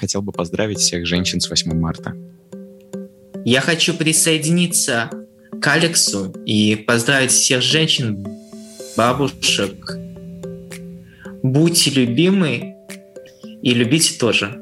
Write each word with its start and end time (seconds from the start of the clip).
хотел 0.00 0.22
бы 0.22 0.32
поздравить 0.32 0.78
всех 0.78 1.06
женщин 1.06 1.40
с 1.40 1.50
8 1.50 1.78
марта. 1.78 2.14
Я 3.44 3.60
хочу 3.60 3.94
присоединиться 3.94 5.10
к 5.60 5.66
Алексу 5.66 6.32
и 6.46 6.74
поздравить 6.74 7.30
всех 7.30 7.60
женщин, 7.60 8.26
бабушек. 8.96 9.98
Будьте 11.42 11.90
любимы 11.90 12.76
и 13.62 13.74
любите 13.74 14.18
тоже. 14.18 14.56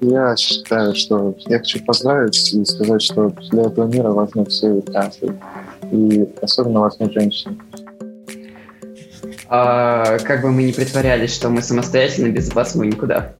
Я 0.00 0.34
считаю, 0.36 0.94
что 0.94 1.36
я 1.46 1.58
хочу 1.58 1.84
поздравить 1.84 2.52
и 2.54 2.64
сказать, 2.64 3.02
что 3.02 3.30
для 3.50 3.62
этого 3.64 3.86
мира 3.86 4.10
важны 4.10 4.46
все 4.46 4.80
каждый. 4.80 5.32
И 5.92 6.26
особенно 6.40 6.80
важны 6.80 7.10
женщины. 7.12 7.58
А, 9.48 10.18
как 10.18 10.42
бы 10.42 10.50
мы 10.50 10.62
ни 10.62 10.72
притворялись, 10.72 11.34
что 11.34 11.48
мы 11.48 11.62
самостоятельно, 11.62 12.28
без 12.28 12.52
вас 12.52 12.74
мы 12.74 12.86
никуда. 12.86 13.34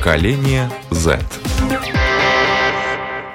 Поколение 0.00 0.70
Z. 0.90 1.49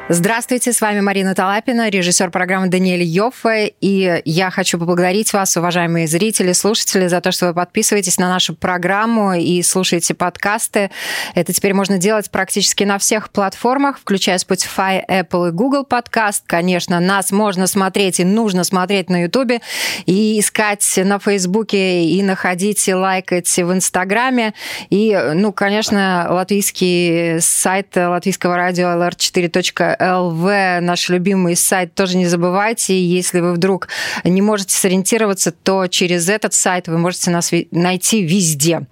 Здравствуйте, 0.07 0.71
с 0.71 0.81
вами 0.81 0.99
Марина 0.99 1.33
Талапина, 1.33 1.89
режиссер 1.89 2.29
программы 2.29 2.67
Даниэль 2.67 3.01
Йоффе, 3.01 3.73
и 3.81 4.21
я 4.23 4.51
хочу 4.51 4.77
поблагодарить 4.77 5.33
вас, 5.33 5.57
уважаемые 5.57 6.05
зрители, 6.05 6.51
слушатели, 6.51 7.07
за 7.07 7.21
то, 7.21 7.31
что 7.31 7.47
вы 7.47 7.55
подписываетесь 7.55 8.19
на 8.19 8.29
нашу 8.29 8.53
программу 8.53 9.33
и 9.33 9.63
слушаете 9.63 10.13
подкасты. 10.13 10.91
Это 11.33 11.53
теперь 11.53 11.73
можно 11.73 11.97
делать 11.97 12.29
практически 12.29 12.83
на 12.83 12.99
всех 12.99 13.31
платформах, 13.31 13.97
включая 13.97 14.37
Spotify, 14.37 15.01
Apple 15.09 15.47
и 15.47 15.51
Google 15.51 15.85
подкаст. 15.85 16.43
Конечно, 16.45 16.99
нас 16.99 17.31
можно 17.31 17.65
смотреть 17.65 18.19
и 18.19 18.25
нужно 18.25 18.63
смотреть 18.63 19.09
на 19.09 19.23
YouTube 19.23 19.59
и 20.05 20.39
искать 20.39 20.99
на 21.03 21.17
Фейсбуке 21.17 22.05
и 22.05 22.21
находить 22.21 22.87
и 22.87 22.93
лайкать 22.93 23.51
в 23.57 23.73
Инстаграме. 23.73 24.53
И, 24.91 25.19
ну, 25.33 25.51
конечно, 25.51 26.27
латвийский 26.29 27.41
сайт 27.41 27.95
латвийского 27.95 28.55
радио 28.55 28.89
lr4.ru 28.89 29.94
LV, 29.99 30.79
наш 30.81 31.09
любимый 31.09 31.55
сайт, 31.55 31.93
тоже 31.93 32.17
не 32.17 32.27
забывайте. 32.27 32.99
Если 32.99 33.39
вы 33.39 33.53
вдруг 33.53 33.87
не 34.23 34.41
можете 34.41 34.75
сориентироваться, 34.75 35.51
то 35.51 35.87
через 35.87 36.29
этот 36.29 36.53
сайт 36.53 36.87
вы 36.87 36.97
можете 36.97 37.31
нас 37.31 37.51
найти 37.71 38.23
везде. 38.23 38.87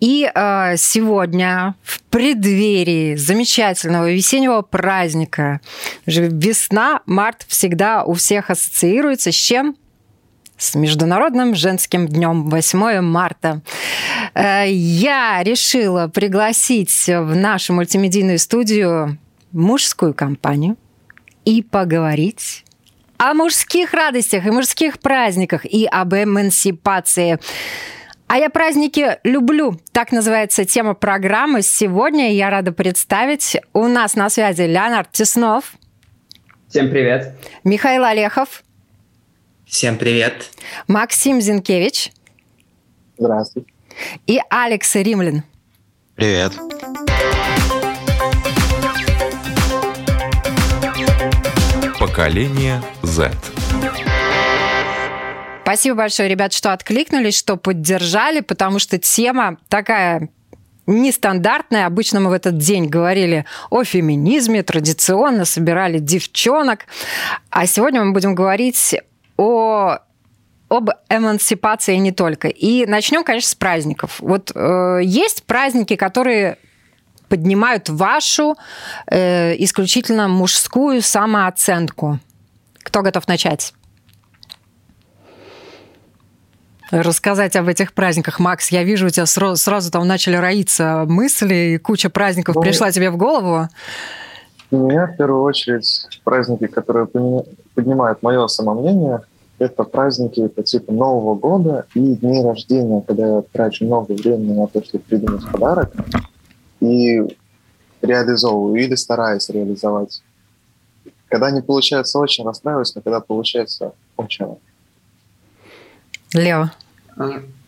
И 0.00 0.30
э, 0.32 0.76
сегодня 0.76 1.74
в 1.82 2.02
преддверии 2.04 3.16
замечательного 3.16 4.10
весеннего 4.10 4.62
праздника, 4.62 5.60
весна, 6.06 7.00
март 7.06 7.44
всегда 7.48 8.04
у 8.04 8.14
всех 8.14 8.50
ассоциируется 8.50 9.32
с 9.32 9.34
чем? 9.34 9.76
с 10.62 10.76
Международным 10.76 11.56
женским 11.56 12.06
днем 12.06 12.48
8 12.48 13.00
марта. 13.00 13.62
Э, 14.32 14.64
я 14.68 15.42
решила 15.42 16.06
пригласить 16.06 17.08
в 17.08 17.34
нашу 17.34 17.72
мультимедийную 17.72 18.38
студию 18.38 19.18
мужскую 19.52 20.14
компанию 20.14 20.76
и 21.44 21.62
поговорить 21.62 22.64
о 23.18 23.34
мужских 23.34 23.94
радостях 23.94 24.46
и 24.46 24.50
мужских 24.50 24.98
праздниках 24.98 25.64
и 25.64 25.86
об 25.86 26.14
эмансипации. 26.14 27.38
А 28.26 28.38
я 28.38 28.48
праздники 28.50 29.18
люблю. 29.24 29.78
Так 29.92 30.10
называется 30.10 30.64
тема 30.64 30.94
программы. 30.94 31.62
Сегодня 31.62 32.32
я 32.32 32.50
рада 32.50 32.72
представить. 32.72 33.58
У 33.72 33.86
нас 33.86 34.16
на 34.16 34.30
связи 34.30 34.62
Леонард 34.62 35.12
Теснов. 35.12 35.74
Всем 36.68 36.90
привет. 36.90 37.34
Михаил 37.62 38.04
Олехов. 38.04 38.64
Всем 39.66 39.98
привет. 39.98 40.50
Максим 40.88 41.40
Зинкевич. 41.40 42.10
Здравствуйте. 43.18 43.70
И 44.26 44.40
Алекс 44.48 44.94
Римлин. 44.94 45.42
Привет. 46.16 46.52
Поколение 52.12 52.82
Z. 53.02 53.32
Спасибо 55.62 55.96
большое, 55.96 56.28
ребят, 56.28 56.52
что 56.52 56.74
откликнулись, 56.74 57.38
что 57.38 57.56
поддержали, 57.56 58.40
потому 58.40 58.78
что 58.80 58.98
тема 58.98 59.56
такая 59.70 60.28
нестандартная. 60.86 61.86
Обычно 61.86 62.20
мы 62.20 62.28
в 62.28 62.34
этот 62.34 62.58
день 62.58 62.88
говорили 62.88 63.46
о 63.70 63.82
феминизме, 63.82 64.62
традиционно 64.62 65.46
собирали 65.46 66.00
девчонок. 66.00 66.80
А 67.48 67.66
сегодня 67.66 68.04
мы 68.04 68.12
будем 68.12 68.34
говорить 68.34 68.94
о 69.38 70.00
об 70.68 70.90
эмансипации 71.08 71.96
не 71.96 72.12
только. 72.12 72.48
И 72.48 72.84
начнем, 72.84 73.24
конечно, 73.24 73.48
с 73.48 73.54
праздников. 73.54 74.16
Вот 74.18 74.52
э, 74.54 75.00
есть 75.02 75.44
праздники, 75.44 75.96
которые 75.96 76.58
поднимают 77.32 77.88
вашу 77.88 78.56
э, 79.10 79.54
исключительно 79.64 80.28
мужскую 80.28 81.00
самооценку. 81.00 82.18
Кто 82.82 83.00
готов 83.00 83.26
начать? 83.26 83.72
рассказать 86.90 87.56
об 87.56 87.68
этих 87.68 87.94
праздниках. 87.94 88.38
Макс, 88.38 88.68
я 88.68 88.84
вижу, 88.84 89.06
у 89.06 89.08
тебя 89.08 89.24
сразу, 89.24 89.56
сразу 89.56 89.90
там 89.90 90.06
начали 90.06 90.36
роиться 90.36 91.06
мысли, 91.08 91.54
и 91.54 91.78
куча 91.78 92.10
праздников 92.10 92.54
ну, 92.54 92.60
пришла 92.60 92.92
тебе 92.92 93.10
в 93.10 93.16
голову. 93.16 93.68
У 94.70 94.76
меня 94.76 95.06
в 95.06 95.16
первую 95.16 95.42
очередь 95.42 96.06
праздники, 96.22 96.66
которые 96.66 97.06
поднимают 97.74 98.22
мое 98.22 98.46
самомнение, 98.48 99.22
это 99.58 99.84
праздники 99.84 100.48
по 100.48 100.62
типу 100.62 100.92
Нового 100.92 101.34
года 101.34 101.86
и 101.94 102.14
дни 102.14 102.42
рождения, 102.42 103.00
когда 103.00 103.36
я 103.36 103.42
трачу 103.52 103.86
много 103.86 104.12
времени 104.12 104.52
на 104.52 104.66
то, 104.66 104.84
чтобы 104.84 105.04
придумать 105.04 105.50
подарок 105.50 105.94
и 106.82 107.36
реализовываю 108.02 108.82
или 108.82 108.96
стараюсь 108.96 109.48
реализовать. 109.48 110.22
Когда 111.28 111.50
не 111.50 111.62
получается, 111.62 112.18
очень 112.18 112.44
расстраиваюсь, 112.44 112.94
но 112.94 113.00
когда 113.00 113.20
получается, 113.20 113.92
очень. 114.16 114.58
Лео. 116.34 116.70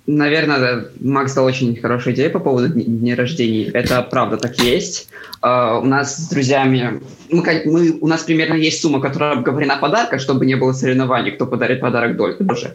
А, 0.06 0.10
наверное, 0.10 0.88
Макс 1.00 1.34
дал 1.34 1.44
очень 1.44 1.76
хорошую 1.76 2.14
идею 2.14 2.30
по 2.30 2.38
поводу 2.38 2.68
дня 2.68 3.16
рождения. 3.16 3.70
Это 3.70 4.02
правда 4.02 4.36
так 4.36 4.58
есть. 4.60 5.08
Uh, 5.42 5.80
у 5.82 5.84
нас 5.84 6.16
с 6.16 6.28
друзьями, 6.28 7.02
мы, 7.30 7.62
мы, 7.66 7.98
у 8.00 8.06
нас 8.06 8.22
примерно 8.22 8.54
есть 8.54 8.80
сумма, 8.80 9.00
которая 9.00 9.32
обговорена 9.32 9.76
подарка, 9.76 10.18
чтобы 10.18 10.46
не 10.46 10.54
было 10.54 10.72
соревнований, 10.72 11.32
кто 11.32 11.46
подарит 11.46 11.80
подарок 11.80 12.16
дольше. 12.16 12.74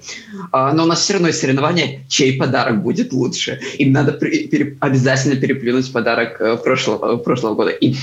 Uh, 0.52 0.72
но 0.74 0.84
у 0.84 0.86
нас 0.86 1.02
все 1.02 1.14
равно 1.14 1.28
есть 1.28 1.40
соревнование, 1.40 2.02
чей 2.08 2.38
подарок 2.38 2.84
будет 2.84 3.12
лучше. 3.12 3.60
Им 3.80 3.92
надо 3.92 4.14
при, 4.14 4.48
пере, 4.48 4.78
обязательно 4.80 5.36
переплюнуть 5.36 5.92
подарок 5.92 6.40
uh, 6.40 6.58
прошлого, 6.58 7.18
прошлого 7.18 7.56
года. 7.56 7.72
И 7.72 7.96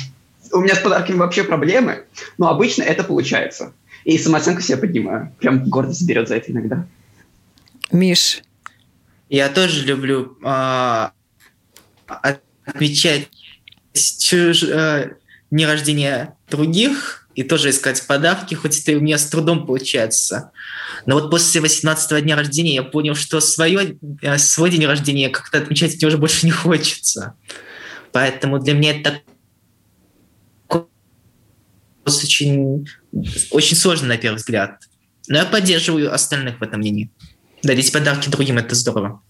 у 0.53 0.61
меня 0.61 0.75
с 0.75 0.79
подарками 0.79 1.17
вообще 1.17 1.45
проблемы, 1.45 2.05
но 2.39 2.49
обычно 2.49 2.83
это 2.83 3.05
получается. 3.05 3.73
И 4.05 4.19
самооценку 4.19 4.63
себя 4.63 4.79
поднимаю. 4.79 5.33
Прям 5.39 5.65
гордость 5.69 6.07
берет 6.07 6.29
за 6.29 6.37
это 6.37 6.53
иногда. 6.53 6.87
Миш, 7.93 8.43
я 9.29 9.49
тоже 9.49 9.85
люблю 9.85 10.39
э, 10.45 11.09
отмечать 12.07 13.29
чуж... 13.95 14.63
э, 14.63 15.17
дни 15.51 15.67
рождения 15.67 16.37
других 16.51 17.29
и 17.35 17.43
тоже 17.43 17.71
искать 17.71 18.07
подарки, 18.07 18.55
хоть 18.55 18.81
это 18.81 18.97
у 18.97 19.01
меня 19.01 19.19
с 19.19 19.27
трудом 19.27 19.67
получается. 19.67 20.53
Но 21.05 21.17
вот 21.17 21.31
после 21.31 21.61
18 21.61 22.23
дня 22.23 22.35
рождения 22.35 22.75
я 22.75 22.83
понял, 22.83 23.15
что 23.15 23.41
свое, 23.41 23.99
э, 24.23 24.39
свой 24.39 24.71
день 24.71 24.87
рождения 24.87 25.29
как-то 25.29 25.59
отмечать 25.59 25.97
мне 25.97 26.09
уже 26.09 26.19
больше 26.19 26.47
не 26.47 26.53
хочется. 26.53 27.35
Поэтому 28.13 28.59
для 28.59 28.75
меня 28.75 28.99
это 28.99 29.21
очень, 32.07 32.89
очень 33.51 33.77
сложно 33.77 34.09
на 34.09 34.17
первый 34.17 34.37
взгляд. 34.37 34.81
Но 35.29 35.39
я 35.39 35.45
поддерживаю 35.45 36.15
остальных 36.15 36.61
в 36.61 36.63
этом 36.63 36.81
мнении. 36.81 37.11
Дарить 37.63 37.93
подарки 37.93 38.29
другим– 38.29 38.59
это 38.59 38.75
здорово. 38.75 39.21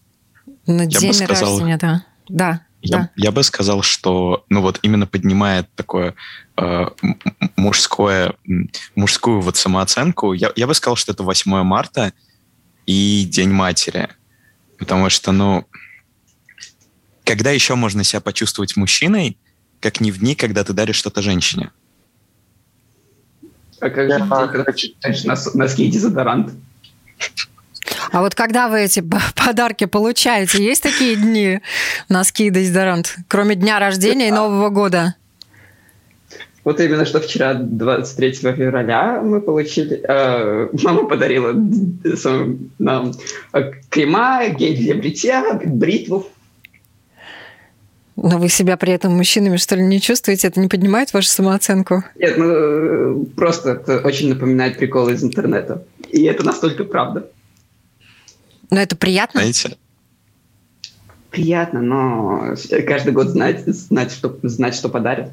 На 0.67 0.83
я 0.83 0.87
день 0.87 1.13
сказал, 1.13 1.59
рождения, 1.59 1.79
да. 1.79 2.05
Да, 2.29 2.61
я, 2.83 2.99
да. 2.99 3.11
я 3.17 3.33
бы 3.33 3.43
сказал, 3.43 3.83
что 3.83 4.45
ну 4.49 4.61
вот 4.61 4.81
именно 4.83 5.07
поднимает 5.07 5.69
такое 5.75 6.15
э, 6.57 6.87
мужское, 7.57 8.35
мужскую 8.95 9.41
вот 9.41 9.57
самооценку, 9.57 10.33
я, 10.33 10.53
я 10.57 10.67
бы 10.67 10.75
сказал, 10.75 10.97
что 10.97 11.13
это 11.13 11.23
8 11.23 11.63
марта 11.63 12.13
и 12.87 13.27
День 13.31 13.51
матери. 13.51 14.09
Потому 14.79 15.09
что, 15.09 15.33
ну, 15.33 15.67
когда 17.25 17.51
еще 17.51 17.75
можно 17.75 18.05
себя 18.05 18.21
почувствовать 18.21 18.77
мужчиной, 18.77 19.39
как 19.81 20.01
не 20.01 20.13
в 20.13 20.19
дни, 20.19 20.35
когда 20.35 20.65
ты 20.65 20.73
даришь 20.73 20.97
что-то 20.97 21.23
женщине? 21.23 21.71
А 23.81 23.91
как 23.91 24.11
же, 24.11 24.19
когда 24.29 24.73
ты 24.73 25.59
носки 25.59 25.87
и 25.87 25.91
дезодорант? 25.91 26.53
А 28.13 28.21
вот 28.21 28.35
когда 28.35 28.69
вы 28.69 28.81
эти 28.81 29.03
подарки 29.35 29.87
получаете, 29.87 30.63
есть 30.63 30.83
такие 30.83 31.17
дни, 31.17 31.61
носки 32.09 32.47
и 32.47 32.51
дезодорант, 32.51 33.17
кроме 33.29 33.55
дня 33.55 33.79
рождения 33.79 34.29
и 34.29 34.33
Нового 34.33 34.71
года? 34.71 35.15
Вот 36.65 36.81
именно 36.81 37.05
что 37.05 37.21
вчера, 37.21 37.55
23 37.55 38.33
февраля, 38.33 39.21
мы 39.23 39.41
получили... 39.41 40.01
Э, 40.03 40.69
мама 40.83 41.05
подарила 41.05 41.55
нам 42.81 43.13
крема, 43.89 44.49
гель 44.49 44.77
для 44.77 44.97
бритья, 44.97 45.61
бритву. 45.65 46.27
Но 48.17 48.39
вы 48.39 48.49
себя 48.49 48.77
при 48.77 48.95
этом 48.95 49.13
мужчинами, 49.13 49.59
что 49.59 49.77
ли, 49.77 49.83
не 49.83 50.01
чувствуете? 50.01 50.49
Это 50.49 50.59
не 50.59 50.67
поднимает 50.67 51.13
вашу 51.13 51.29
самооценку? 51.29 52.03
Нет, 52.17 52.37
ну 52.37 53.27
просто 53.37 53.73
это 53.73 53.99
очень 53.99 54.31
напоминает 54.31 54.77
приколы 54.79 55.13
из 55.13 55.23
интернета. 55.23 55.85
И 56.11 56.25
это 56.25 56.45
настолько 56.45 56.83
правда. 56.83 57.31
Но 58.71 58.81
это 58.81 58.97
приятно? 58.97 59.41
Знаете, 59.41 59.77
приятно, 61.31 61.83
но 61.83 62.55
каждый 62.87 63.13
год 63.13 63.29
знать, 63.29 63.67
знать, 63.67 64.11
что, 64.13 64.39
знать, 64.43 64.75
что 64.75 64.89
подарят. 64.89 65.31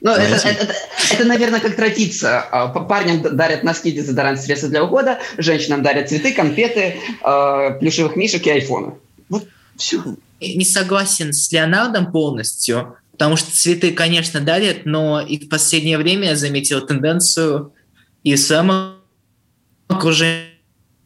Ну, 0.00 0.12
это, 0.12 0.34
это, 0.48 0.64
это, 0.64 0.74
это, 1.12 1.24
наверное, 1.24 1.60
как 1.60 1.76
традиция. 1.76 2.40
А, 2.40 2.68
парням 2.68 3.22
дарят 3.36 3.62
носки, 3.62 3.92
дезодорант, 3.92 4.40
средства 4.40 4.68
для 4.68 4.84
ухода, 4.84 5.18
женщинам 5.36 5.82
дарят 5.82 6.08
цветы, 6.08 6.32
конфеты, 6.32 6.96
э, 7.24 7.78
плюшевых 7.80 8.16
мишек 8.16 8.46
и 8.46 8.50
айфоны. 8.50 8.94
Вот 9.28 9.46
все. 9.76 10.02
Не 10.40 10.64
согласен 10.64 11.32
с 11.32 11.50
Леонардом 11.52 12.12
полностью, 12.12 12.96
потому 13.12 13.36
что 13.36 13.50
цветы, 13.50 13.92
конечно, 13.92 14.40
дарят, 14.40 14.84
но 14.84 15.20
и 15.20 15.38
в 15.38 15.48
последнее 15.48 15.98
время 15.98 16.28
я 16.28 16.36
заметил 16.36 16.84
тенденцию 16.84 17.72
и 18.22 18.34
в 18.34 18.38
своем 18.38 18.94
окружении, 19.88 20.48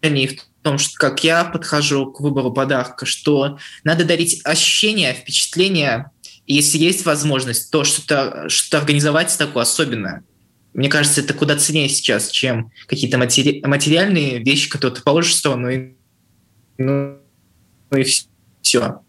и 0.03 0.27
в 0.27 0.52
том, 0.63 0.79
что 0.79 0.97
как 0.97 1.25
я 1.25 1.45
подхожу 1.45 2.11
к 2.13 2.21
выбору 2.21 2.53
подарка, 2.53 3.07
что 3.07 3.59
надо 3.85 4.05
дарить 4.05 4.41
ощущения, 4.45 5.15
впечатления, 5.15 6.11
и 6.47 6.55
если 6.55 6.79
есть 6.79 7.05
возможность, 7.05 7.71
то 7.71 7.85
что-то 7.85 8.49
что 8.49 8.79
организовать 8.79 9.37
такое 9.37 9.63
особенное. 9.63 10.25
Мне 10.73 10.89
кажется, 10.89 11.21
это 11.21 11.35
куда 11.35 11.57
ценнее 11.57 11.89
сейчас, 11.89 12.31
чем 12.31 12.73
какие-то 12.87 13.19
матери... 13.19 13.63
материальные 13.65 14.43
вещи, 14.43 14.71
которые 14.71 14.97
ты 14.97 15.03
положишь 15.03 15.33
в 15.33 15.37
сторону, 15.37 15.69
и, 15.71 15.93
ну, 16.79 17.19
ну 17.91 17.99
и 17.99 18.05
все. 18.63 18.81
А 18.81 19.05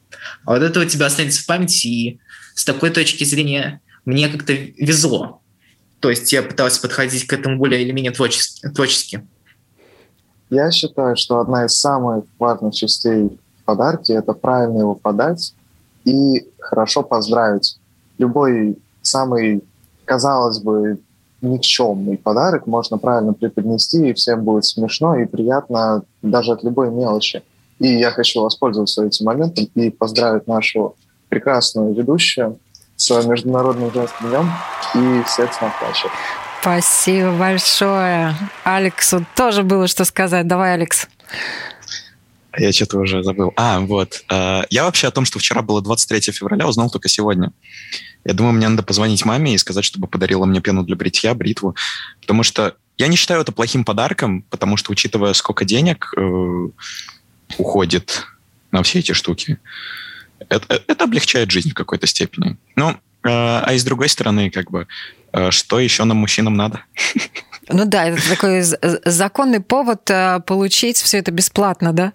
вот 0.45 0.61
это 0.61 0.79
у 0.79 0.85
тебя 0.85 1.05
останется 1.05 1.41
в 1.41 1.45
памяти, 1.45 1.87
и 1.87 2.19
с 2.55 2.65
такой 2.65 2.89
точки 2.89 3.23
зрения 3.23 3.81
мне 4.05 4.27
как-то 4.27 4.53
везло. 4.53 5.41
То 5.99 6.09
есть 6.09 6.33
я 6.33 6.43
пытался 6.43 6.81
подходить 6.81 7.25
к 7.25 7.33
этому 7.33 7.57
более 7.57 7.81
или 7.81 7.91
менее 7.91 8.11
творчески. 8.11 9.23
Я 10.53 10.69
считаю, 10.69 11.15
что 11.15 11.39
одна 11.39 11.65
из 11.65 11.79
самых 11.79 12.25
важных 12.37 12.75
частей 12.75 13.39
подарки– 13.65 14.11
это 14.11 14.33
правильно 14.33 14.81
его 14.81 14.93
подать 14.93 15.55
и 16.05 16.47
хорошо 16.59 17.01
поздравить. 17.01 17.79
Любой 18.19 18.77
самый, 19.01 19.63
казалось 20.05 20.59
бы, 20.59 20.99
никчемный 21.41 22.19
подарок 22.19 22.67
можно 22.67 22.99
правильно 22.99 23.33
преподнести, 23.33 24.11
и 24.11 24.13
всем 24.13 24.43
будет 24.43 24.65
смешно 24.65 25.15
и 25.15 25.25
приятно 25.25 26.03
даже 26.21 26.51
от 26.51 26.63
любой 26.63 26.91
мелочи. 26.91 27.41
И 27.79 27.87
я 27.87 28.11
хочу 28.11 28.39
воспользоваться 28.43 29.03
этим 29.03 29.25
моментом 29.25 29.67
и 29.73 29.89
поздравить 29.89 30.45
нашу 30.45 30.93
прекрасную 31.29 31.95
ведущую 31.95 32.59
с 32.95 33.09
Международным 33.25 33.91
женским 33.91 34.29
днем 34.29 34.51
и 34.93 35.23
всех 35.23 35.51
с 35.51 35.59
наплачет. 35.59 36.11
Спасибо 36.63 37.33
большое. 37.33 38.37
Алексу 38.63 39.25
тоже 39.35 39.63
было 39.63 39.85
что 39.89 40.05
сказать. 40.05 40.47
Давай, 40.47 40.75
Алекс. 40.75 41.09
Я 42.57 42.71
что-то 42.71 42.99
уже 42.99 43.21
забыл. 43.21 43.51
А, 43.57 43.81
вот. 43.81 44.23
Э, 44.31 44.61
я 44.69 44.85
вообще 44.85 45.07
о 45.07 45.11
том, 45.11 45.25
что 45.25 45.39
вчера 45.39 45.61
было 45.61 45.81
23 45.81 46.31
февраля, 46.31 46.65
узнал 46.65 46.89
только 46.89 47.09
сегодня. 47.09 47.51
Я 48.23 48.33
думаю, 48.33 48.53
мне 48.53 48.69
надо 48.69 48.81
позвонить 48.81 49.25
маме 49.25 49.55
и 49.55 49.57
сказать, 49.57 49.83
чтобы 49.83 50.07
подарила 50.07 50.45
мне 50.45 50.61
пену 50.61 50.83
для 50.83 50.95
бритья, 50.95 51.33
бритву. 51.33 51.75
Потому 52.21 52.43
что 52.43 52.77
я 52.97 53.07
не 53.07 53.17
считаю 53.17 53.41
это 53.41 53.51
плохим 53.51 53.83
подарком, 53.83 54.43
потому 54.43 54.77
что, 54.77 54.93
учитывая, 54.93 55.33
сколько 55.33 55.65
денег 55.65 56.13
э, 56.15 56.69
уходит 57.57 58.23
на 58.71 58.83
все 58.83 58.99
эти 58.99 59.11
штуки, 59.11 59.59
это, 60.49 60.81
это 60.87 61.03
облегчает 61.03 61.51
жизнь 61.51 61.71
в 61.71 61.73
какой-то 61.73 62.07
степени. 62.07 62.57
Ну, 62.75 62.91
э, 62.91 62.95
а 63.23 63.69
и 63.73 63.77
с 63.77 63.83
другой 63.83 64.09
стороны, 64.09 64.49
как 64.49 64.71
бы, 64.71 64.87
Э, 65.33 65.49
что 65.51 65.79
еще 65.79 66.03
нам, 66.05 66.17
мужчинам, 66.17 66.55
надо? 66.55 66.81
Ну 67.69 67.85
да, 67.85 68.05
это 68.05 68.29
такой 68.29 68.61
законный 69.05 69.61
повод 69.61 70.09
э, 70.09 70.41
получить 70.45 70.97
все 70.97 71.19
это 71.19 71.31
бесплатно, 71.31 71.93
да? 71.93 72.13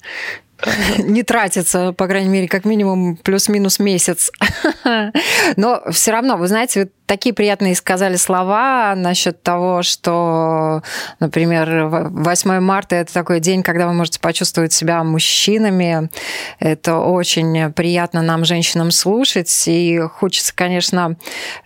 не 0.99 1.23
тратится, 1.23 1.93
по 1.93 2.07
крайней 2.07 2.29
мере, 2.29 2.49
как 2.49 2.65
минимум 2.65 3.17
плюс-минус 3.17 3.79
месяц. 3.79 4.31
Но 5.57 5.83
все 5.91 6.11
равно, 6.11 6.37
вы 6.37 6.49
знаете, 6.49 6.81
вы 6.81 6.91
такие 7.07 7.35
приятные 7.35 7.75
сказали 7.75 8.17
слова 8.17 8.95
насчет 8.97 9.43
того, 9.43 9.83
что, 9.83 10.83
например, 11.21 12.09
8 12.11 12.61
марта 12.61 12.97
это 12.97 13.13
такой 13.15 13.41
день, 13.41 13.63
когда 13.63 13.87
вы 13.87 13.95
можете 13.95 14.21
почувствовать 14.21 14.73
себя 14.73 15.03
мужчинами. 15.05 16.11
Это 16.59 16.99
очень 16.99 17.73
приятно 17.73 18.23
нам, 18.23 18.45
женщинам, 18.45 18.91
слушать. 18.91 19.65
И 19.67 19.99
хочется, 19.99 20.53
конечно, 20.55 21.17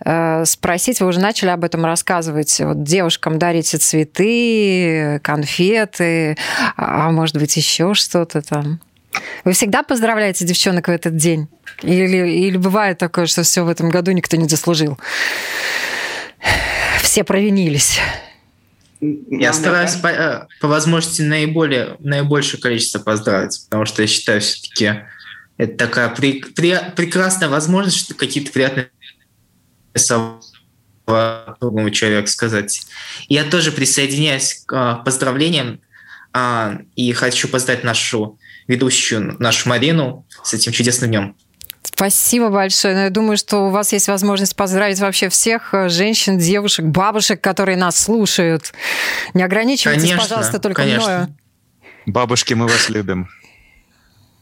э, 0.05 0.45
спросить, 0.45 1.01
вы 1.01 1.07
уже 1.07 1.19
начали 1.19 1.49
об 1.49 1.63
этом 1.63 1.83
рассказывать. 1.83 2.61
Вот 2.61 2.83
девушкам 2.83 3.37
дарите 3.37 3.77
цветы, 3.77 5.19
конфеты, 5.23 6.37
а 6.77 7.11
может 7.11 7.37
быть 7.37 7.57
еще 7.57 7.93
что-то 7.95 8.41
там. 8.41 8.79
Вы 9.43 9.53
всегда 9.53 9.83
поздравляете 9.83 10.45
девчонок 10.45 10.87
в 10.87 10.91
этот 10.91 11.15
день? 11.15 11.47
Или, 11.81 12.47
или 12.47 12.57
бывает 12.57 12.97
такое, 12.97 13.25
что 13.25 13.43
все 13.43 13.63
в 13.63 13.69
этом 13.69 13.89
году 13.89 14.11
никто 14.11 14.37
не 14.37 14.47
заслужил? 14.47 14.97
Все 17.01 17.23
провинились. 17.23 17.99
Я 19.01 19.51
Нам 19.51 19.53
стараюсь 19.53 19.95
по, 19.95 20.07
э, 20.07 20.47
по 20.61 20.67
возможности 20.69 21.21
наиболее, 21.21 21.97
наибольшее 21.99 22.61
количество 22.61 22.99
поздравить, 22.99 23.65
потому 23.65 23.85
что 23.85 24.01
я 24.01 24.07
считаю, 24.07 24.39
все-таки 24.39 25.01
это 25.57 25.77
такая 25.77 26.09
при, 26.09 26.41
при, 26.41 26.79
прекрасная 26.95 27.49
возможность, 27.49 27.97
что 27.97 28.13
какие-то 28.13 28.51
приятные 28.53 28.89
слова 29.95 30.39
другому 31.59 31.89
человеку 31.89 32.27
сказать. 32.27 32.81
Я 33.27 33.43
тоже 33.43 33.73
присоединяюсь 33.73 34.63
к 34.65 34.73
э, 34.73 35.03
поздравлениям 35.03 35.81
а, 36.31 36.79
и 36.95 37.11
хочу 37.13 37.47
поздравить 37.47 37.83
нашу 37.83 38.39
ведущую, 38.67 39.35
нашу 39.39 39.69
Марину, 39.69 40.25
с 40.43 40.53
этим 40.53 40.71
чудесным 40.71 41.09
днем. 41.09 41.35
Спасибо 41.83 42.49
большое. 42.49 42.95
Но 42.95 43.01
я 43.01 43.09
думаю, 43.09 43.37
что 43.37 43.67
у 43.67 43.69
вас 43.69 43.93
есть 43.93 44.07
возможность 44.07 44.55
поздравить 44.55 44.99
вообще 44.99 45.29
всех 45.29 45.73
э, 45.73 45.89
женщин, 45.89 46.37
девушек, 46.37 46.85
бабушек, 46.85 47.39
которые 47.41 47.77
нас 47.77 47.99
слушают. 47.99 48.73
Не 49.33 49.43
ограничивайтесь, 49.43 50.03
конечно, 50.03 50.21
пожалуйста, 50.21 50.59
только 50.59 50.81
конечно. 50.81 51.07
мною. 51.07 51.35
Бабушки, 52.05 52.53
мы 52.53 52.67
вас 52.67 52.89
любим. 52.89 53.29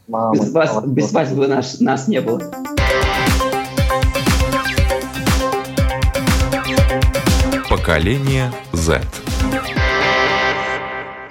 Мама, 0.08 0.34
без, 0.34 0.52
вас, 0.52 0.84
без 0.86 1.12
вас 1.12 1.32
бы 1.32 1.46
нас, 1.46 1.80
нас 1.80 2.08
не 2.08 2.20
было. 2.20 2.40
Поколение 7.68 8.52
Z. 8.72 9.00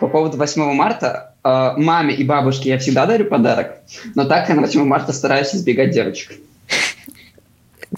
По 0.02 0.08
поводу 0.08 0.36
8 0.36 0.74
марта, 0.74 1.36
э, 1.44 1.74
маме 1.78 2.16
и 2.16 2.24
бабушке 2.24 2.70
я 2.70 2.80
всегда 2.80 3.06
дарю 3.06 3.26
подарок, 3.26 3.78
но 4.16 4.26
так 4.26 4.50
я 4.50 4.56
на 4.56 4.62
8 4.62 4.84
марта 4.84 5.14
стараюсь 5.14 5.54
избегать 5.54 5.92
девочек. 5.92 6.32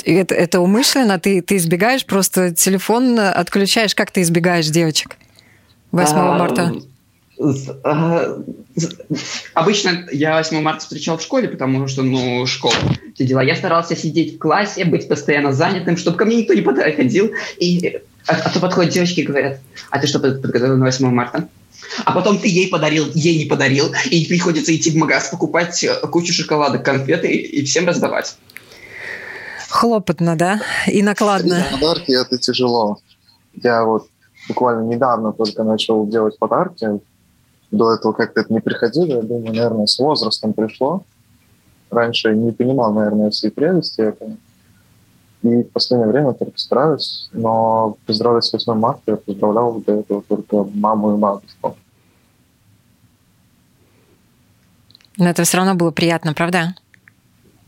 Это, 0.04 0.36
это 0.36 0.60
умышленно? 0.60 1.18
Ты, 1.18 1.42
ты 1.42 1.56
избегаешь 1.56 2.06
просто 2.06 2.54
телефон 2.54 3.18
отключаешь? 3.18 3.96
Как 3.96 4.12
ты 4.12 4.22
избегаешь 4.22 4.68
девочек 4.68 5.16
8 5.94 6.14
а, 6.18 6.38
марта? 6.38 6.74
А, 7.86 8.38
обычно 9.54 10.06
я 10.12 10.36
8 10.36 10.62
марта 10.62 10.82
встречал 10.82 11.18
в 11.18 11.22
школе, 11.22 11.48
потому 11.48 11.88
что, 11.88 12.04
ну, 12.04 12.46
школа, 12.46 12.76
все 13.16 13.26
дела. 13.26 13.42
Я 13.44 13.56
старался 13.56 13.96
сидеть 13.96 14.36
в 14.36 14.40
классе, 14.40 14.84
быть 14.84 15.08
постоянно 15.08 15.54
занятым, 15.54 15.96
чтобы 15.96 16.18
ко 16.18 16.26
мне 16.26 16.42
никто 16.42 16.54
не 16.54 16.64
подходил. 16.64 17.32
И, 17.62 18.02
а, 18.28 18.34
а 18.44 18.50
то 18.50 18.60
подходят 18.60 18.92
девочки 18.92 19.22
и 19.22 19.26
говорят, 19.26 19.62
а 19.90 20.00
ты 20.00 20.08
что 20.08 20.20
подготовил 20.20 20.76
на 20.76 20.84
8 20.84 21.08
марта? 21.10 21.48
А 22.06 22.12
потом 22.12 22.40
ты 22.40 22.48
ей 22.48 22.70
подарил, 22.70 23.06
ей 23.14 23.38
не 23.38 23.46
подарил, 23.46 23.94
и 24.10 24.26
приходится 24.26 24.76
идти 24.76 24.92
в 24.92 24.96
магаз 24.96 25.30
покупать 25.30 25.84
э, 25.84 26.00
кучу 26.08 26.34
шоколадок, 26.34 26.84
конфеты 26.84 27.28
и, 27.28 27.60
и 27.60 27.66
всем 27.66 27.88
раздавать. 27.88 28.38
Хлопотно, 29.70 30.38
да? 30.38 30.62
И 30.88 31.02
накладно. 31.02 31.66
Подарки– 31.72 32.12
это 32.22 32.38
тяжело. 32.38 33.00
Я 33.54 33.84
вот 33.84 34.08
буквально 34.48 34.88
недавно 34.88 35.34
только 35.34 35.64
начал 35.64 36.06
делать 36.06 36.38
подарки. 36.38 36.88
До 37.72 37.92
этого 37.92 38.14
как-то 38.14 38.42
это 38.42 38.54
не 38.54 38.60
приходило. 38.60 39.16
Я 39.16 39.22
думаю, 39.22 39.54
наверное, 39.54 39.88
с 39.88 39.98
возрастом 39.98 40.54
пришло. 40.54 41.04
Раньше 41.90 42.36
не 42.36 42.52
понимал, 42.52 42.94
наверное, 42.94 43.32
всей 43.32 43.52
прелести 43.52 44.02
этого. 44.02 44.38
И 45.44 45.64
в 45.64 45.72
последнее 45.72 46.10
время 46.10 46.34
только 46.34 46.58
стараюсь, 46.58 47.30
но 47.34 47.98
поздравить 48.06 48.46
с 48.46 48.54
8 48.54 48.74
марта 48.76 49.02
я 49.08 49.18
поздравлял 49.18 49.74
до 49.82 50.00
этого 50.00 50.22
только 50.22 50.64
маму 50.74 51.16
и 51.16 51.20
бабушку. 51.20 51.76
Но 55.18 55.30
это 55.30 55.44
все 55.44 55.58
равно 55.58 55.76
было 55.76 55.92
приятно, 55.92 56.34
правда? 56.34 56.76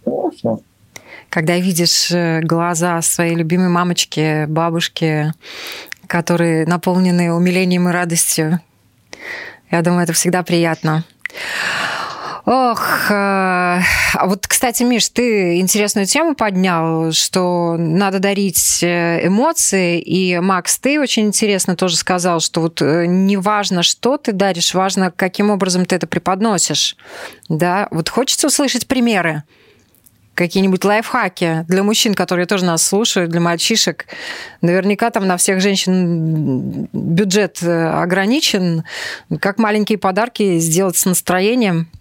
Конечно. 0.04 0.60
когда 1.30 1.58
видишь 1.58 2.12
э, 2.12 2.42
глаза 2.42 3.02
своей 3.02 3.36
любимой 3.36 3.70
мамочки, 3.70 4.46
бабушки, 4.46 5.34
которые 6.08 6.66
наполнены 6.66 7.34
умилением 7.34 7.90
и 7.90 7.92
радостью. 7.92 8.62
Я 9.72 9.82
думаю, 9.82 10.04
это 10.04 10.14
всегда 10.14 10.44
приятно. 10.44 11.04
Ох, 12.46 13.10
э, 13.10 13.14
а 13.14 14.25
вот, 14.28 14.48
кстати, 14.65 14.81
Миш, 14.81 15.10
ты 15.10 15.60
интересную 15.60 16.07
тему 16.07 16.34
поднял, 16.34 17.12
что 17.12 17.75
надо 17.77 18.17
дарить 18.17 18.79
э, 18.81 19.27
эмоции, 19.27 20.00
и 20.00 20.39
Макс, 20.39 20.79
ты 20.79 21.00
очень 21.00 21.27
интересно 21.27 21.75
тоже 21.75 21.98
сказал, 21.98 22.39
что 22.39 22.62
вот 22.62 22.81
э, 22.81 23.05
не 23.05 23.38
важно, 23.38 23.84
что 23.84 24.17
ты 24.17 24.31
даришь, 24.31 24.74
важно, 24.74 25.13
каким 25.15 25.51
образом 25.51 25.86
ты 25.86 25.95
это 25.95 26.07
преподносишь, 26.07 26.98
да? 27.48 27.88
Вот 27.91 28.10
хочется 28.10 28.48
услышать 28.48 28.88
примеры, 28.88 29.43
какие-нибудь 30.34 30.84
лайфхаки 30.84 31.63
для 31.67 31.84
мужчин, 31.84 32.15
которые 32.15 32.48
тоже 32.48 32.65
нас 32.65 32.81
слушают, 32.84 33.29
для 33.29 33.41
мальчишек. 33.41 34.07
Наверняка 34.62 35.12
там 35.12 35.27
на 35.27 35.38
всех 35.38 35.62
женщин 35.62 36.88
бюджет 36.91 37.62
ограничен. 37.62 38.84
Как 39.39 39.60
маленькие 39.60 40.00
подарки 40.00 40.57
сделать 40.57 40.98
с 40.98 41.05
настроением– 41.05 41.88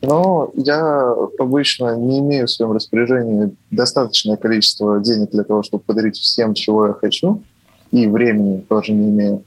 но 0.00 0.50
я 0.54 1.14
обычно 1.38 1.96
не 1.96 2.20
имею 2.20 2.46
в 2.46 2.50
своем 2.50 2.72
распоряжении 2.72 3.54
достаточное 3.70 4.36
количество 4.36 5.00
денег 5.00 5.30
для 5.30 5.44
того, 5.44 5.62
чтобы 5.62 5.82
подарить 5.82 6.16
всем, 6.16 6.54
чего 6.54 6.86
я 6.86 6.92
хочу, 6.92 7.42
и 7.90 8.06
времени 8.06 8.64
тоже 8.68 8.92
не 8.92 9.10
имею. 9.10 9.42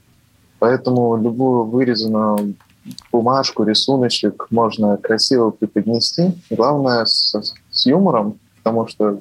Поэтому 0.58 1.16
любую 1.16 1.64
вырезанную 1.64 2.54
бумажку, 3.10 3.64
рисуночек 3.64 4.46
можно 4.50 4.96
красиво 4.96 5.50
преподнести. 5.50 6.32
Главное 6.50 7.04
с, 7.04 7.34
с 7.70 7.86
юмором, 7.86 8.38
потому 8.58 8.86
что 8.86 9.20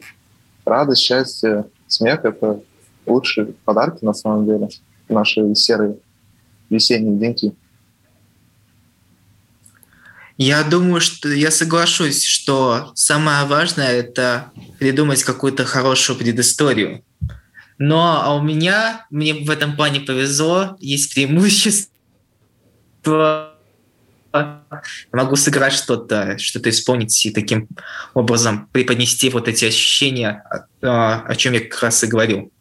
радость, 0.66 1.02
счастье, 1.02 1.66
смех— 1.88 2.22
это 2.26 2.60
лучшие 3.06 3.54
подарки 3.66 4.04
на 4.04 4.14
самом 4.14 4.46
деле 4.46 4.70
наши 5.10 5.54
серые 5.56 5.98
весенние 6.70 7.18
деньки. 7.18 7.54
Я 10.44 10.64
думаю, 10.64 11.02
что 11.02 11.30
я 11.30 11.52
соглашусь, 11.52 12.24
что 12.24 12.94
самое 12.96 13.46
важное– 13.46 13.90
это 13.92 14.52
придумать 14.80 15.24
какую-то 15.24 15.66
хорошую 15.66 16.18
предысторию. 16.18 17.06
Но 17.78 18.24
а 18.24 18.34
у 18.34 18.42
меня, 18.42 19.06
мне 19.12 19.36
в 19.36 19.52
этом 19.52 19.76
плане 19.76 20.00
повезло, 20.00 20.78
есть 20.80 21.14
преимущество. 21.14 21.92
Могу 25.12 25.36
сыграть 25.36 25.74
что-то, 25.74 26.40
что-то 26.40 26.72
исполнить 26.72 27.24
и 27.24 27.30
таким 27.30 27.68
образом 28.16 28.68
преподнести 28.72 29.30
вот 29.30 29.48
эти 29.48 29.66
ощущения, 29.66 30.44
о, 30.82 31.22
о 31.22 31.36
чем 31.36 31.54
я 31.54 31.60
как 31.60 31.84
раз 31.84 32.04
и 32.04 32.08
говорил. 32.08 32.52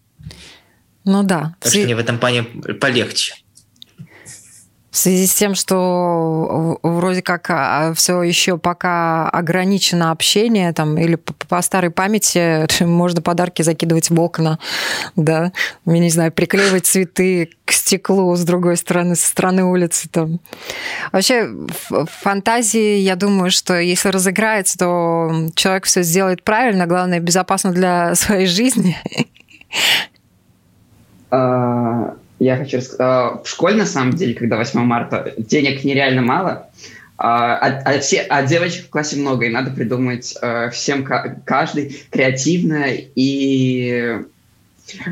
Ну 1.07 1.23
да. 1.23 1.57
Так 1.61 1.73
что 1.73 1.81
мне 1.81 1.97
в 1.97 1.99
этом 1.99 2.19
плане 2.19 2.43
полегче. 2.43 3.37
В 4.91 4.97
связи 4.97 5.27
с 5.27 5.35
тем, 5.35 5.55
что 5.55 6.79
вроде 6.83 7.23
как 7.23 7.47
а, 7.49 7.95
все 7.95 8.23
еще 8.23 8.59
пока 8.59 9.29
ограничено 9.29 10.11
общение, 10.11 10.73
там, 10.73 10.99
или 10.99 11.15
по 11.15 11.63
старой 11.63 11.91
памяти 11.91 12.67
можно 12.85 13.23
подарки 13.23 13.63
закидывать 13.63 14.11
в 14.11 14.21
окна, 14.21 14.59
да, 15.15 15.53
я 15.87 15.99
не 15.99 16.11
знаю, 16.11 16.33
приклеивать 16.33 16.87
цветы 16.87 17.51
к 17.65 17.73
стеклу 17.73 18.35
с 18.35 18.43
другой 18.43 18.77
стороны, 18.77 19.15
со 19.15 19.29
стороны 19.29 19.63
улицы. 19.65 20.09
Там. 20.09 20.41
Вообще, 21.13 21.49
фантазии, 22.23 22.97
я 22.97 23.15
думаю, 23.15 23.53
что 23.53 23.79
если 23.79 24.09
разыграется, 24.09 24.77
то 24.77 25.31
человек 25.55 25.85
все 25.85 26.03
сделает 26.03 26.43
правильно, 26.43 26.87
главное, 26.87 27.21
безопасно 27.21 27.71
для 27.71 28.15
своей 28.17 28.47
жизни. 28.47 28.97
А, 32.41 32.45
я 32.45 32.57
хочу 32.57 32.79
рассказать. 32.79 33.01
А, 33.01 33.43
в 33.43 33.49
школе, 33.49 33.77
на 33.77 33.87
самом 33.87 34.15
деле, 34.15 34.35
когда 34.35 34.57
8 34.57 34.81
марта, 34.81 35.35
денег 35.37 35.85
нереально 35.85 36.23
мало, 36.23 36.69
а, 37.23 37.55
а, 37.57 37.83
а, 37.85 37.99
все, 38.01 38.23
а 38.23 38.43
девочек 38.47 38.87
в 38.87 38.91
классе 38.91 39.17
много, 39.17 39.45
и 39.45 39.51
надо 39.51 39.71
придумать 39.71 40.35
а, 40.41 40.71
всем, 40.71 41.07
каждый 41.45 42.03
креативное 42.11 42.97
и 43.15 44.21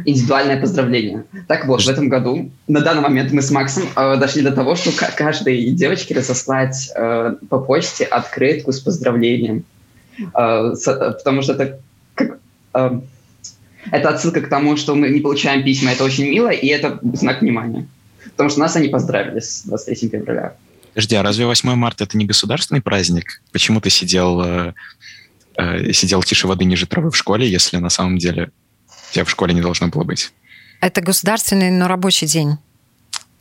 индивидуальное 0.06 0.58
поздравление. 0.58 1.24
Так 1.46 1.66
вот, 1.66 1.82
в 1.82 1.88
этом 1.88 2.08
году, 2.08 2.50
на 2.66 2.80
данный 2.80 3.02
момент 3.02 3.30
мы 3.30 3.42
с 3.42 3.50
Максом 3.52 3.84
э, 3.94 4.16
дошли 4.16 4.42
до 4.42 4.50
того, 4.50 4.74
что 4.74 4.90
каждой 5.14 5.70
девочке 5.70 6.16
разослать 6.16 6.92
по 6.96 7.60
почте 7.60 8.04
открытку 8.04 8.72
с 8.72 8.80
поздравлением. 8.80 9.62
Потому 10.32 11.42
что 11.42 11.52
это 11.52 11.78
как... 12.16 12.40
это 13.90 14.08
отсылка 14.10 14.40
к 14.40 14.48
тому, 14.48 14.76
что 14.76 14.94
мы 14.94 15.08
не 15.10 15.20
получаем 15.20 15.62
письма, 15.62 15.92
это 15.92 16.04
очень 16.04 16.28
мило, 16.28 16.50
и 16.50 16.66
это 16.68 17.00
знак 17.14 17.40
внимания. 17.42 17.86
Потому 18.24 18.50
что 18.50 18.60
нас 18.60 18.76
они 18.76 18.88
поздравили 18.88 19.40
с 19.40 19.62
23 19.64 20.08
февраля. 20.08 20.54
Подожди, 20.94 21.16
а 21.16 21.22
разве 21.22 21.46
8 21.46 21.74
марта 21.74 22.04
это 22.04 22.16
не 22.16 22.24
государственный 22.24 22.80
праздник? 22.80 23.42
Почему 23.52 23.80
ты 23.80 23.90
сидел, 23.90 24.40
э, 24.42 24.74
э, 25.56 25.92
сидел 25.92 26.22
тише 26.22 26.46
воды 26.46 26.64
ниже 26.64 26.86
травы 26.86 27.10
в 27.10 27.16
школе, 27.16 27.48
если 27.48 27.76
на 27.76 27.90
самом 27.90 28.18
деле 28.18 28.50
тебя 29.12 29.24
в 29.24 29.30
школе 29.30 29.54
не 29.54 29.60
должно 29.60 29.88
было 29.88 30.04
быть? 30.04 30.32
Это 30.80 31.00
государственный, 31.00 31.70
но 31.70 31.88
рабочий 31.88 32.26
день. 32.26 32.58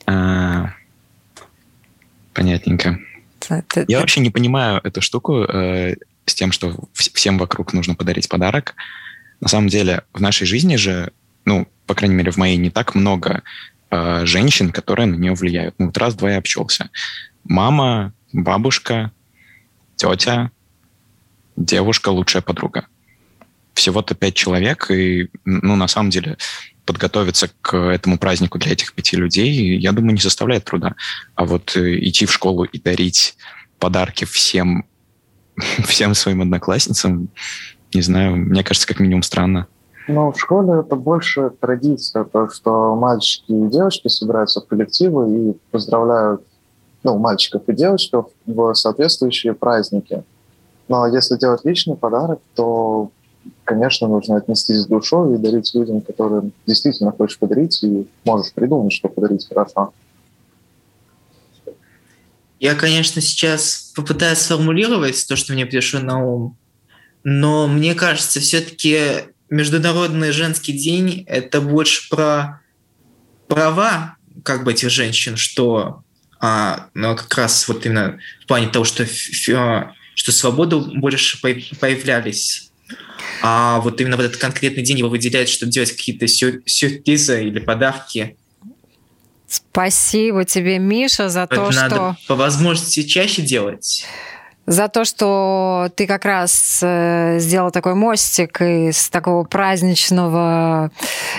А, 0.06 0.72
понятненько. 2.32 2.98
Это, 3.48 3.80
Я 3.80 3.82
это... 3.82 3.98
вообще 4.00 4.20
не 4.20 4.30
понимаю 4.30 4.80
эту 4.82 5.00
штуку 5.00 5.42
э, 5.42 5.96
с 6.26 6.34
тем, 6.34 6.52
что 6.52 6.76
всем 6.92 7.38
вокруг 7.38 7.72
нужно 7.72 7.94
подарить 7.94 8.28
подарок. 8.28 8.74
На 9.40 9.48
самом 9.48 9.68
деле, 9.68 10.02
в 10.12 10.20
нашей 10.20 10.46
жизни 10.46 10.76
же, 10.76 11.12
ну, 11.44 11.68
по 11.86 11.94
крайней 11.94 12.16
мере, 12.16 12.30
в 12.30 12.36
моей 12.36 12.56
не 12.56 12.70
так 12.70 12.94
много 12.94 13.42
э, 13.90 14.26
женщин, 14.26 14.70
которые 14.70 15.06
на 15.06 15.16
нее 15.16 15.34
влияют. 15.34 15.74
Ну, 15.78 15.86
вот 15.86 15.98
раз-два 15.98 16.32
я 16.32 16.38
общался. 16.38 16.90
Мама, 17.44 18.12
бабушка, 18.32 19.12
тетя, 19.96 20.50
девушка, 21.56 22.08
лучшая 22.10 22.42
подруга. 22.42 22.86
Всего-то 23.74 24.14
пять 24.14 24.34
человек, 24.34 24.90
и, 24.90 25.28
ну, 25.44 25.76
на 25.76 25.88
самом 25.88 26.10
деле, 26.10 26.36
подготовиться 26.84 27.50
к 27.60 27.76
этому 27.76 28.18
празднику 28.18 28.58
для 28.58 28.72
этих 28.72 28.94
пяти 28.94 29.16
людей, 29.16 29.78
я 29.78 29.92
думаю, 29.92 30.14
не 30.14 30.20
составляет 30.20 30.64
труда. 30.64 30.94
А 31.34 31.44
вот 31.44 31.76
э, 31.76 31.98
идти 32.00 32.26
в 32.26 32.32
школу 32.32 32.64
и 32.64 32.80
дарить 32.80 33.36
подарки 33.78 34.24
всем, 34.24 34.84
всем 35.86 36.14
своим 36.14 36.42
одноклассницам, 36.42 37.28
не 37.94 38.02
знаю, 38.02 38.36
мне 38.36 38.62
кажется, 38.62 38.88
как 38.88 39.00
минимум 39.00 39.22
странно. 39.22 39.66
Ну, 40.08 40.32
в 40.32 40.40
школе 40.40 40.80
это 40.80 40.96
больше 40.96 41.50
традиция, 41.60 42.24
то, 42.24 42.48
что 42.48 42.96
мальчики 42.96 43.52
и 43.52 43.68
девочки 43.68 44.08
собираются 44.08 44.60
в 44.60 44.66
коллективы 44.66 45.50
и 45.50 45.56
поздравляют 45.70 46.42
ну, 47.02 47.18
мальчиков 47.18 47.62
и 47.66 47.72
девочек 47.74 48.26
в 48.46 48.74
соответствующие 48.74 49.54
праздники. 49.54 50.24
Но 50.88 51.06
если 51.06 51.36
делать 51.36 51.64
личный 51.64 51.96
подарок, 51.96 52.40
то, 52.54 53.10
конечно, 53.64 54.08
нужно 54.08 54.36
отнестись 54.36 54.82
с 54.82 54.86
душой 54.86 55.34
и 55.34 55.38
дарить 55.38 55.74
людям, 55.74 56.00
которым 56.00 56.52
действительно 56.66 57.12
хочешь 57.12 57.38
подарить, 57.38 57.82
и 57.82 58.08
можешь 58.24 58.52
придумать, 58.54 58.92
что 58.92 59.08
подарить 59.08 59.46
хорошо. 59.46 59.92
Я, 62.58 62.74
конечно, 62.74 63.20
сейчас 63.20 63.92
попытаюсь 63.94 64.38
сформулировать 64.38 65.24
то, 65.28 65.36
что 65.36 65.52
мне 65.52 65.66
пришло 65.66 66.00
на 66.00 66.24
ум. 66.24 66.56
Но 67.24 67.66
мне 67.66 67.94
кажется, 67.94 68.40
все-таки 68.40 69.24
Международный 69.50 70.32
женский 70.32 70.72
день– 70.72 71.24
это 71.26 71.60
больше 71.60 72.08
про 72.08 72.60
права 73.48 74.16
как 74.44 74.64
бы 74.64 74.72
этих 74.72 74.90
женщин, 74.90 75.36
что 75.36 76.02
а, 76.40 76.88
ну, 76.94 77.16
как 77.16 77.36
раз 77.36 77.66
вот 77.68 77.84
именно 77.84 78.18
в 78.42 78.46
плане 78.46 78.68
того, 78.68 78.84
что, 78.84 79.04
а, 79.56 79.92
что 80.14 80.32
свободу 80.32 80.92
больше 80.96 81.40
появлялись. 81.40 82.70
А 83.42 83.80
вот 83.80 84.00
именно 84.00 84.16
в 84.16 84.20
этот 84.20 84.36
конкретный 84.36 84.82
день 84.82 84.98
его 84.98 85.08
выделяют, 85.08 85.48
чтобы 85.48 85.72
делать 85.72 85.92
какие-то 85.92 86.26
сюрпризы 86.28 87.44
или 87.44 87.58
подарки. 87.58 88.36
Спасибо 89.46 90.44
тебе, 90.44 90.78
Миша, 90.78 91.28
за 91.28 91.40
это 91.40 91.56
то, 91.56 91.70
надо 91.70 91.94
что... 91.94 92.16
по 92.28 92.34
возможности 92.34 93.02
чаще 93.02 93.42
делать 93.42 94.04
за 94.68 94.88
то, 94.88 95.06
что 95.06 95.88
ты 95.96 96.06
как 96.06 96.26
раз 96.26 96.80
э, 96.82 97.38
сделал 97.38 97.70
такой 97.70 97.94
мостик 97.94 98.60
из 98.60 99.08
такого 99.08 99.44
праздничного, 99.44 100.90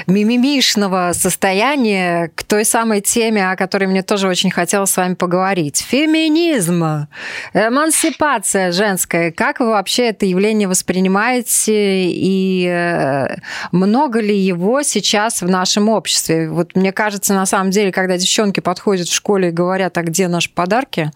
мимимишного 0.07 1.11
состояния 1.13 2.31
к 2.33 2.43
той 2.43 2.65
самой 2.65 3.01
теме, 3.01 3.51
о 3.51 3.55
которой 3.55 3.85
мне 3.85 4.01
тоже 4.01 4.27
очень 4.27 4.49
хотелось 4.49 4.89
с 4.89 4.97
вами 4.97 5.13
поговорить. 5.13 5.85
Феминизм, 5.87 7.07
эмансипация 7.53 8.71
женская. 8.71 9.31
Как 9.31 9.59
вы 9.59 9.67
вообще 9.67 10.07
это 10.07 10.25
явление 10.25 10.67
воспринимаете 10.67 12.09
и 12.09 12.65
э, 12.67 13.35
много 13.71 14.21
ли 14.21 14.35
его 14.35 14.81
сейчас 14.81 15.43
в 15.43 15.47
нашем 15.47 15.87
обществе? 15.89 16.49
Вот 16.49 16.75
мне 16.75 16.91
кажется, 16.91 17.35
на 17.35 17.45
самом 17.45 17.69
деле, 17.69 17.91
когда 17.91 18.17
девчонки 18.17 18.59
подходят 18.59 19.07
в 19.07 19.13
школе 19.13 19.49
и 19.49 19.51
говорят, 19.51 19.99
а 19.99 20.01
где 20.01 20.27
наши 20.27 20.49
подарки, 20.49 21.11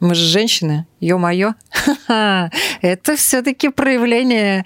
мы 0.00 0.14
же 0.14 0.24
женщины, 0.26 0.86
ё-моё. 1.00 1.54
Это 2.82 3.16
все-таки 3.16 3.68
проявление 3.68 4.64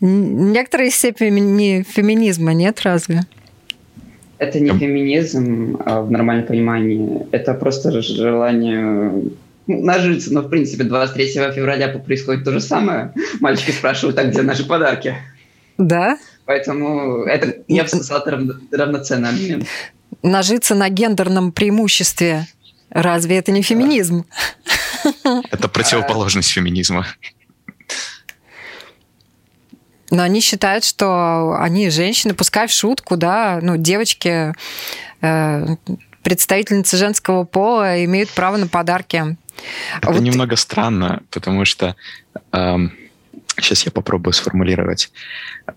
Некоторые 0.00 0.90
степени 0.90 1.82
феминизма 1.82 2.54
нет 2.54 2.80
разве? 2.82 3.22
Это 4.38 4.58
не 4.58 4.70
феминизм 4.70 5.76
а 5.84 6.00
в 6.00 6.10
нормальном 6.10 6.46
понимании. 6.46 7.26
Это 7.30 7.52
просто 7.52 8.00
желание 8.00 9.12
ну, 9.66 9.84
нажиться. 9.84 10.32
Но, 10.32 10.40
в 10.40 10.48
принципе, 10.48 10.84
23 10.84 11.52
февраля 11.52 11.88
происходит 11.88 12.44
то 12.44 12.52
же 12.52 12.60
самое. 12.60 13.12
Мальчики 13.40 13.72
спрашивают, 13.72 14.18
а 14.18 14.24
где 14.24 14.40
наши 14.40 14.66
подарки? 14.66 15.16
Да? 15.76 16.18
Поэтому 16.46 17.24
это, 17.24 17.58
я 17.68 17.82
бы 17.82 17.88
сказал, 17.90 18.20
это 18.20 18.30
равно, 18.30 18.54
равноценный 18.72 19.32
момент. 19.32 19.66
Нажиться 20.22 20.74
на 20.74 20.88
гендерном 20.88 21.52
преимуществе. 21.52 22.46
Разве 22.90 23.38
это 23.38 23.52
не 23.52 23.62
феминизм? 23.62 24.26
Это 25.50 25.68
противоположность 25.68 26.50
феминизма. 26.50 27.06
Но 30.10 30.22
они 30.24 30.40
считают, 30.40 30.84
что 30.84 31.56
они 31.60 31.88
женщины, 31.88 32.34
пускай 32.34 32.66
в 32.66 32.72
шутку, 32.72 33.16
да, 33.16 33.60
ну, 33.62 33.76
девочки, 33.76 34.52
э, 35.20 35.76
представительницы 36.24 36.96
женского 36.96 37.44
пола 37.44 38.04
имеют 38.04 38.30
право 38.30 38.56
на 38.56 38.66
подарки. 38.66 39.36
Это 39.98 40.12
вот... 40.12 40.20
немного 40.20 40.56
странно, 40.56 41.22
потому 41.30 41.64
что 41.64 41.94
э, 42.52 42.76
сейчас 43.56 43.84
я 43.84 43.92
попробую 43.92 44.32
сформулировать. 44.32 45.12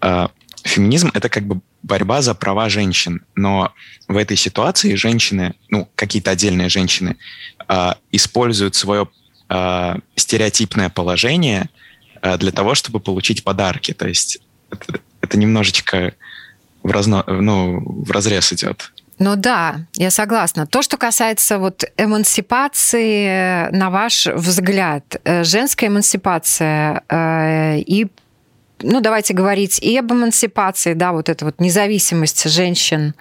Э, 0.02 0.30
феминизм 0.64 1.12
это 1.14 1.30
как 1.30 1.44
бы 1.44 1.62
борьба 1.84 2.22
за 2.22 2.34
права 2.34 2.70
женщин, 2.70 3.22
но 3.36 3.74
в 4.08 4.18
этой 4.18 4.38
ситуации 4.38 4.96
женщины, 4.96 5.54
ну 5.70 5.88
какие-то 5.96 6.32
отдельные 6.32 6.70
женщины, 6.70 7.18
э, 7.68 7.92
используют 8.12 8.76
свое 8.76 9.08
э, 9.50 9.96
стереотипное 10.16 10.90
положение 10.90 11.70
э, 12.22 12.38
для 12.38 12.52
того, 12.52 12.76
чтобы 12.76 13.00
получить 13.00 13.44
подарки. 13.44 13.94
То 13.94 14.08
есть 14.08 14.40
это, 14.72 15.00
это 15.22 15.38
немножечко 15.38 16.14
в, 16.82 16.92
разно, 16.92 17.24
ну, 17.28 17.80
в 17.80 18.12
разрез 18.12 18.54
идет. 18.54 18.92
Ну 19.20 19.36
да, 19.36 19.86
я 19.96 20.10
согласна. 20.12 20.66
То, 20.66 20.82
что 20.82 20.98
касается 20.98 21.60
вот 21.60 21.84
эмансипации, 21.98 23.70
на 23.72 23.90
ваш 23.90 24.28
взгляд, 24.28 25.16
э, 25.24 25.44
женская 25.44 25.88
эмансипация 25.88 27.04
э, 27.08 27.80
и 27.80 28.08
ну, 28.84 29.02
давайте 29.02 29.34
говорить 29.34 29.80
и 29.80 29.98
об 29.98 30.12
эмансипации, 30.12 30.94
да, 30.94 31.12
вот 31.12 31.30
эта 31.30 31.46
вот 31.46 31.60
независимость 31.60 32.50
женщин 32.50 33.14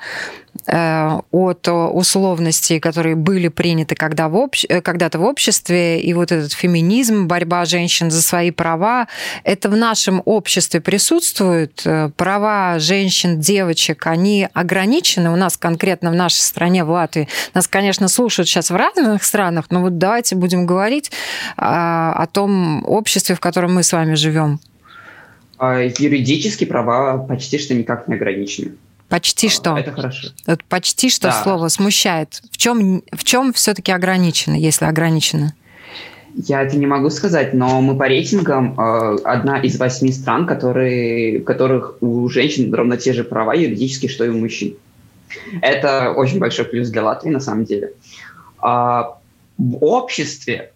э, 0.67 1.21
от 1.31 1.69
условностей, 1.69 2.81
которые 2.81 3.17
были 3.17 3.49
приняты 3.49 3.95
когда 3.95 4.29
в 4.29 4.37
обще... 4.37 4.67
Э, 4.67 4.81
когда-то 4.83 5.19
в 5.19 5.25
обществе, 5.25 6.01
и 6.01 6.13
вот 6.15 6.33
этот 6.33 6.53
феминизм, 6.53 7.27
борьба 7.27 7.65
женщин 7.65 8.11
за 8.11 8.23
свои 8.23 8.51
права, 8.51 9.09
это 9.45 9.69
в 9.69 9.77
нашем 9.77 10.23
обществе 10.25 10.81
присутствует. 10.81 11.83
Э, 11.85 12.11
права 12.17 12.79
женщин, 12.79 13.41
девочек, 13.41 14.07
они 14.07 14.49
ограничены 14.53 15.31
у 15.31 15.37
нас 15.37 15.57
конкретно 15.57 16.11
в 16.11 16.15
нашей 16.15 16.41
стране, 16.41 16.85
в 16.85 16.91
Латвии. 16.91 17.29
Нас, 17.55 17.69
конечно, 17.69 18.09
слушают 18.09 18.49
сейчас 18.49 18.71
в 18.71 18.77
разных 18.77 19.23
странах, 19.25 19.67
но 19.71 19.81
вот 19.81 19.99
давайте 19.99 20.35
будем 20.35 20.67
говорить 20.67 21.13
о, 21.57 22.13
о 22.13 22.27
том 22.27 22.85
обществе, 22.87 23.35
в 23.35 23.41
котором 23.41 23.75
мы 23.75 23.83
с 23.83 23.93
вами 23.93 24.15
живем. 24.15 24.61
А 25.59 25.81
юридически 25.81 26.65
права 26.65 27.19
почти 27.19 27.59
что 27.59 27.75
никак 27.75 28.09
не 28.09 28.15
ограничены. 28.15 28.73
Почти 29.09 29.49
а, 29.49 29.51
что. 29.51 29.77
Это 29.77 29.93
хорошо. 29.93 30.29
Почти 30.69 31.11
что 31.11 31.29
да. 31.29 31.43
слово 31.43 31.69
смущает. 31.69 32.41
В 32.51 32.57
чем, 32.57 33.03
в 33.13 33.25
чем 33.25 33.53
все-таки 33.53 33.93
ограничено, 33.93 34.55
если 34.55 34.87
ограничено? 34.87 35.55
Я 36.35 36.63
это 36.63 36.79
не 36.79 36.87
могу 36.87 37.11
сказать, 37.11 37.53
но 37.53 37.83
мы 37.83 37.97
по 37.97 38.09
рейтингам 38.09 38.75
э, 38.81 39.19
одна 39.25 39.61
из 39.61 39.79
восьми 39.79 40.11
стран, 40.13 40.47
которые, 40.47 41.41
которых 41.41 41.99
у 42.01 42.27
женщин 42.31 42.73
ровно 42.73 42.97
те 42.97 43.13
же 43.13 43.23
права 43.23 43.55
юридически, 43.55 44.07
что 44.07 44.25
и 44.25 44.31
у 44.31 44.39
мужчин. 44.39 44.77
Это 45.61 46.13
очень 46.13 46.39
большой 46.39 46.65
плюс 46.65 46.89
для 46.89 47.03
Латвии, 47.05 47.31
на 47.31 47.41
самом 47.41 47.67
деле. 47.67 47.93
А, 48.59 49.19
в 49.59 49.85
обществе 49.85 50.73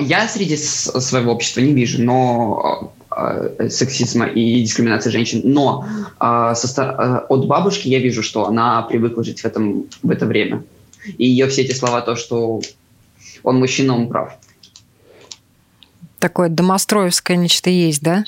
я 0.00 0.28
среди 0.28 0.56
своего 0.56 1.32
общества 1.32 1.60
не 1.60 1.72
вижу, 1.72 2.02
но 2.02 2.92
Э, 3.12 3.68
сексизма 3.68 4.26
и 4.26 4.62
дискриминации 4.62 5.10
женщин. 5.10 5.40
Но 5.44 5.84
э, 6.20 6.52
со, 6.54 6.82
э, 6.82 7.26
от 7.28 7.46
бабушки 7.46 7.88
я 7.88 7.98
вижу, 7.98 8.22
что 8.22 8.46
она 8.46 8.82
привыкла 8.82 9.24
жить 9.24 9.40
в, 9.40 9.44
этом, 9.44 9.86
в 10.02 10.10
это 10.10 10.26
время. 10.26 10.62
И 11.18 11.26
ее 11.26 11.48
все 11.48 11.62
эти 11.62 11.72
слова, 11.72 12.02
то, 12.02 12.14
что 12.14 12.62
он 13.42 13.58
мужчина, 13.58 13.96
он 13.96 14.08
прав. 14.08 14.34
Такое 16.20 16.48
домостроевское 16.48 17.36
нечто 17.36 17.68
есть, 17.68 18.00
да? 18.00 18.24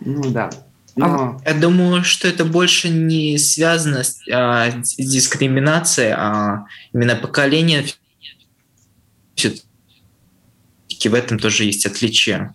Ну 0.00 0.30
да. 0.30 0.50
Но... 0.96 1.40
Я 1.46 1.54
думаю, 1.54 2.04
что 2.04 2.28
это 2.28 2.44
больше 2.44 2.90
не 2.90 3.38
связано 3.38 4.04
с, 4.04 4.20
а, 4.30 4.70
с 4.82 4.96
дискриминацией, 4.96 6.12
а 6.12 6.66
именно 6.92 7.16
поколение 7.16 7.84
все-таки 9.34 9.62
в 11.08 11.14
этом 11.14 11.38
тоже 11.38 11.64
есть 11.64 11.86
отличие. 11.86 12.54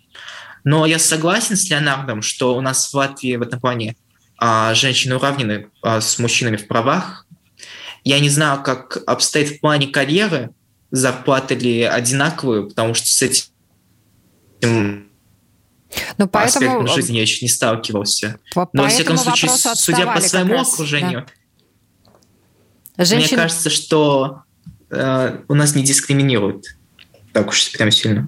Но 0.64 0.86
я 0.86 1.00
согласен 1.00 1.56
с 1.56 1.70
Леонардом, 1.70 2.22
что 2.22 2.56
у 2.56 2.62
нас 2.62 2.92
в 2.92 2.94
Латвии 2.94 3.36
в 3.36 3.42
этом 3.42 3.60
плане 3.60 3.96
а, 4.38 4.74
женщины 4.74 5.16
уравнены 5.16 5.70
а, 5.82 6.02
с 6.02 6.20
мужчинами 6.20 6.58
в 6.58 6.68
правах. 6.68 7.26
Я 8.04 8.20
не 8.20 8.30
знаю, 8.30 8.64
как 8.64 8.98
обстоит 9.08 9.50
в 9.50 9.60
плане 9.60 9.88
карьеры, 9.88 10.52
зарплаты 10.92 11.56
ли 11.56 11.84
одинаковые, 11.84 12.68
потому 12.68 12.94
что 12.94 13.08
с 13.08 13.22
этим 13.22 15.08
ну, 16.18 16.28
поэтому... 16.28 16.66
аспектом 16.66 16.88
жизни 16.88 17.16
я 17.18 17.22
еще 17.22 17.44
не 17.44 17.50
сталкивался. 17.50 18.40
По 18.54 18.70
Но, 18.74 18.84
во 18.84 18.90
всяком 18.90 19.18
случае, 19.18 19.50
судя 19.50 20.06
по 20.06 20.22
своему 20.22 20.54
раз, 20.54 20.74
окружению, 20.74 21.26
да. 22.96 23.06
Женщин... 23.06 23.28
мне 23.28 23.38
кажется, 23.38 23.70
что 23.70 24.44
э, 24.92 25.40
у 25.48 25.54
нас 25.56 25.74
не 25.76 25.84
дискриминируют 25.84 26.66
так 27.34 27.50
уж 27.50 27.72
прям 27.72 27.92
сильно. 27.92 28.28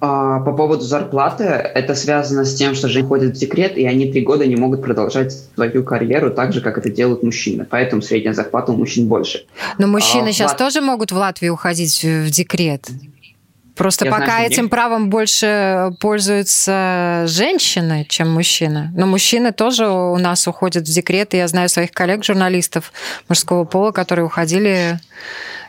А, 0.00 0.40
по 0.40 0.52
поводу 0.52 0.82
зарплаты, 0.82 1.44
это 1.44 1.94
связано 1.94 2.44
с 2.44 2.54
тем, 2.54 2.74
что 2.74 2.88
женщины 2.88 3.08
ходят 3.08 3.36
в 3.36 3.38
декрет, 3.38 3.76
и 3.76 3.86
они 3.86 4.10
три 4.10 4.22
года 4.22 4.46
не 4.46 4.56
могут 4.56 4.82
продолжать 4.82 5.32
свою 5.54 5.84
карьеру 5.84 6.30
так 6.30 6.52
же, 6.52 6.60
как 6.60 6.78
это 6.78 6.90
делают 6.90 7.22
мужчины. 7.22 7.66
Поэтому 7.68 8.02
средняя 8.02 8.34
зарплата 8.34 8.72
у 8.72 8.76
мужчин 8.76 9.06
больше. 9.06 9.44
Но 9.78 9.86
мужчины 9.86 10.28
а, 10.28 10.32
сейчас 10.32 10.52
Лат... 10.52 10.58
тоже 10.58 10.80
могут 10.80 11.12
в 11.12 11.16
Латвии 11.16 11.48
уходить 11.48 12.02
в 12.02 12.30
декрет? 12.30 12.88
Просто 13.74 14.04
Я 14.04 14.10
пока 14.10 14.26
знаю, 14.26 14.46
этим 14.46 14.64
нет. 14.64 14.70
правом 14.70 15.08
больше 15.08 15.92
пользуются 15.98 17.24
женщины, 17.26 18.04
чем 18.08 18.30
мужчины. 18.30 18.90
Но 18.94 19.06
мужчины 19.06 19.52
тоже 19.52 19.88
у 19.88 20.18
нас 20.18 20.46
уходят 20.46 20.86
в 20.86 20.92
декрет. 20.92 21.32
И 21.34 21.38
я 21.38 21.48
знаю 21.48 21.68
своих 21.68 21.90
коллег-журналистов 21.92 22.92
мужского 23.28 23.64
пола, 23.64 23.92
которые 23.92 24.26
уходили 24.26 25.00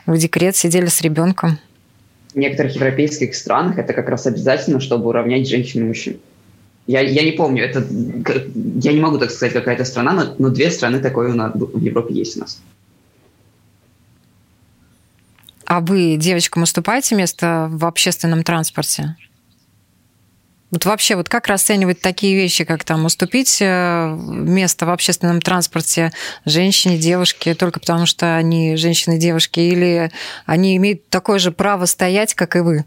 в 0.06 0.18
декрет, 0.18 0.54
сидели 0.54 0.86
с 0.86 1.00
ребенком 1.00 1.58
в 2.34 2.36
некоторых 2.36 2.74
европейских 2.74 3.34
странах 3.34 3.78
это 3.78 3.92
как 3.92 4.08
раз 4.08 4.26
обязательно, 4.26 4.80
чтобы 4.80 5.08
уравнять 5.08 5.48
женщин 5.48 5.82
и 5.82 5.84
мужчин. 5.84 6.18
Я, 6.86 7.00
я 7.00 7.22
не 7.22 7.32
помню, 7.32 7.64
это, 7.64 7.86
я 8.82 8.92
не 8.92 9.00
могу 9.00 9.18
так 9.18 9.30
сказать, 9.30 9.54
какая-то 9.54 9.84
страна, 9.84 10.12
но, 10.12 10.34
но 10.38 10.48
две 10.50 10.70
страны 10.70 11.00
такое 11.00 11.30
у 11.30 11.34
нас 11.34 11.52
в 11.54 11.80
Европе 11.80 12.12
есть 12.12 12.36
у 12.36 12.40
нас. 12.40 12.60
А 15.66 15.80
вы 15.80 16.16
девочкам 16.16 16.64
уступаете 16.64 17.14
место 17.14 17.68
в 17.70 17.86
общественном 17.86 18.42
транспорте? 18.42 19.16
Вот 20.74 20.86
вообще, 20.86 21.14
вот 21.14 21.28
как 21.28 21.46
расценивать 21.46 22.00
такие 22.00 22.34
вещи, 22.34 22.64
как 22.64 22.82
там 22.82 23.04
уступить 23.04 23.58
э, 23.60 24.18
место 24.18 24.86
в 24.86 24.90
общественном 24.90 25.40
транспорте 25.40 26.12
женщине, 26.44 26.98
девушке, 26.98 27.54
только 27.54 27.78
потому 27.78 28.06
что 28.06 28.34
они 28.34 28.74
женщины, 28.74 29.16
девушки, 29.16 29.60
или 29.60 30.10
они 30.46 30.76
имеют 30.76 31.08
такое 31.10 31.38
же 31.38 31.52
право 31.52 31.84
стоять, 31.84 32.34
как 32.34 32.56
и 32.56 32.58
вы? 32.58 32.84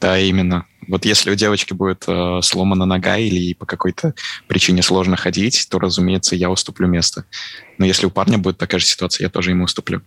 Да, 0.00 0.18
именно. 0.18 0.64
Вот 0.88 1.04
если 1.04 1.30
у 1.30 1.34
девочки 1.34 1.74
будет 1.74 2.04
э, 2.08 2.40
сломана 2.40 2.86
нога 2.86 3.18
или 3.18 3.52
по 3.52 3.66
какой-то 3.66 4.14
причине 4.48 4.82
сложно 4.82 5.18
ходить, 5.18 5.66
то, 5.70 5.78
разумеется, 5.78 6.36
я 6.36 6.48
уступлю 6.48 6.88
место. 6.88 7.26
Но 7.76 7.84
если 7.84 8.06
у 8.06 8.10
парня 8.10 8.38
будет 8.38 8.56
такая 8.56 8.80
же 8.80 8.86
ситуация, 8.86 9.24
я 9.24 9.30
тоже 9.30 9.50
ему 9.50 9.64
уступлю. 9.64 10.00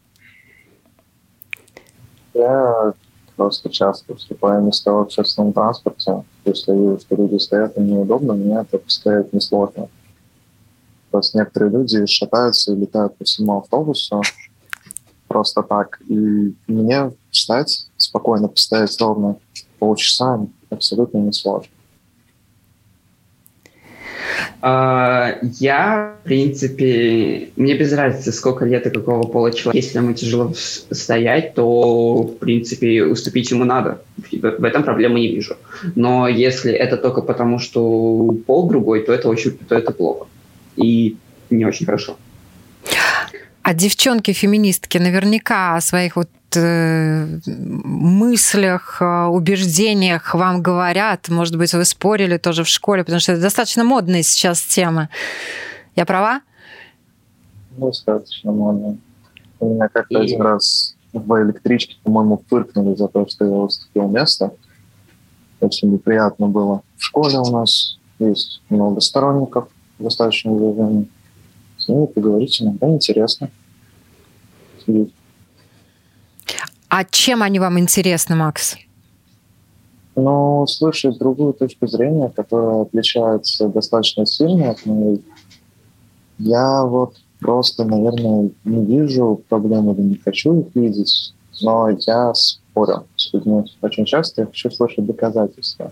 Я 2.33 2.93
просто 3.35 3.69
часто 3.69 4.13
уступаю 4.13 4.63
места 4.63 4.91
в 4.91 5.01
общественном 5.01 5.53
транспорте. 5.53 6.23
Если 6.47 6.71
я 6.71 6.77
вижу, 6.77 6.99
что 6.99 7.15
люди 7.15 7.37
стоят, 7.37 7.77
им 7.77 7.87
неудобно, 7.87 8.33
мне 8.33 8.55
это 8.59 8.77
поставить 8.77 9.33
несложно. 9.33 9.89
Просто 11.11 11.37
некоторые 11.37 11.71
люди 11.71 12.05
шатаются 12.05 12.73
и 12.73 12.75
летают 12.75 13.15
по 13.17 13.23
всему 13.23 13.57
автобусу 13.59 14.21
просто 15.27 15.61
так. 15.61 15.99
И 16.07 16.55
мне 16.67 17.11
встать, 17.31 17.87
спокойно 17.97 18.47
поставить 18.47 18.99
ровно 18.99 19.37
полчаса 19.79 20.45
абсолютно 20.69 21.19
несложно. 21.19 21.71
А, 24.61 25.37
я, 25.41 26.15
в 26.21 26.27
принципе, 26.27 27.49
мне 27.55 27.77
без 27.77 27.93
разницы, 27.93 28.31
сколько 28.31 28.65
лет 28.65 28.85
и 28.87 28.89
какого 28.89 29.27
пола 29.27 29.51
человек. 29.51 29.83
Если 29.83 29.97
ему 29.97 30.13
тяжело 30.13 30.53
стоять, 30.55 31.53
то, 31.53 32.23
в 32.23 32.37
принципе, 32.37 33.03
уступить 33.03 33.51
ему 33.51 33.65
надо. 33.65 34.01
В 34.31 34.63
этом 34.63 34.83
проблемы 34.83 35.19
не 35.19 35.29
вижу. 35.29 35.55
Но 35.95 36.27
если 36.27 36.71
это 36.71 36.97
только 36.97 37.21
потому, 37.21 37.59
что 37.59 38.35
пол 38.45 38.67
другой, 38.67 39.03
то 39.03 39.13
это 39.13 39.29
очень, 39.29 39.57
то 39.57 39.75
это 39.75 39.91
плохо. 39.91 40.27
И 40.75 41.17
не 41.49 41.65
очень 41.65 41.85
хорошо. 41.85 42.17
А 43.67 43.73
девчонки-феминистки 43.73 44.97
наверняка 44.97 45.75
о 45.75 45.81
своих 45.81 46.15
вот 46.15 46.29
э, 46.55 47.39
мыслях, 47.45 49.01
э, 49.01 49.25
убеждениях 49.25 50.33
вам 50.33 50.61
говорят. 50.61 51.27
Может 51.27 51.57
быть, 51.57 51.73
вы 51.73 51.83
спорили 51.83 52.37
тоже 52.37 52.63
в 52.63 52.69
школе, 52.69 53.03
потому 53.03 53.19
что 53.19 53.33
это 53.33 53.41
достаточно 53.41 53.83
модная 53.83 54.23
сейчас 54.23 54.61
тема. 54.61 55.09
Я 55.97 56.05
права? 56.05 56.39
Достаточно 57.71 58.53
модная. 58.53 58.95
У 59.59 59.73
меня 59.73 59.89
как-то 59.89 60.19
И... 60.19 60.23
один 60.23 60.41
раз 60.41 60.95
в 61.11 61.43
электричке, 61.43 61.97
по-моему, 62.03 62.41
фыркнули 62.49 62.95
за 62.95 63.09
то, 63.09 63.27
что 63.27 63.43
я 63.43 63.51
уступил 63.51 64.07
место. 64.07 64.53
Очень 65.59 65.91
неприятно 65.91 66.47
было. 66.47 66.83
В 66.95 67.03
школе 67.03 67.37
у 67.39 67.51
нас 67.51 67.97
есть 68.19 68.61
много 68.69 69.01
сторонников 69.01 69.67
достаточно 69.99 70.55
движения 70.55 71.07
с 71.87 71.89
ними 71.89 72.05
поговорить 72.05 72.61
иногда 72.61 72.87
интересно. 72.89 73.49
А 76.89 77.03
чем 77.05 77.43
они 77.43 77.59
вам 77.59 77.79
интересны, 77.79 78.35
Макс? 78.35 78.75
Ну, 80.15 80.65
слышать 80.67 81.17
другую 81.17 81.53
точку 81.53 81.87
зрения, 81.87 82.29
которая 82.29 82.83
отличается 82.83 83.67
достаточно 83.67 84.25
сильно 84.25 84.71
от 84.71 84.85
моей. 84.85 85.23
Я 86.39 86.83
вот 86.83 87.15
просто, 87.39 87.85
наверное, 87.85 88.49
не 88.63 88.85
вижу 88.85 89.41
проблем 89.47 89.91
или 89.91 90.01
не 90.01 90.15
хочу 90.15 90.61
их 90.61 90.75
видеть, 90.75 91.33
но 91.61 91.89
я 91.89 92.33
спорю 92.33 93.05
с 93.15 93.31
людьми. 93.33 93.63
Очень 93.81 94.05
часто 94.05 94.41
я 94.41 94.47
хочу 94.47 94.71
слышать 94.71 95.05
доказательства 95.05 95.91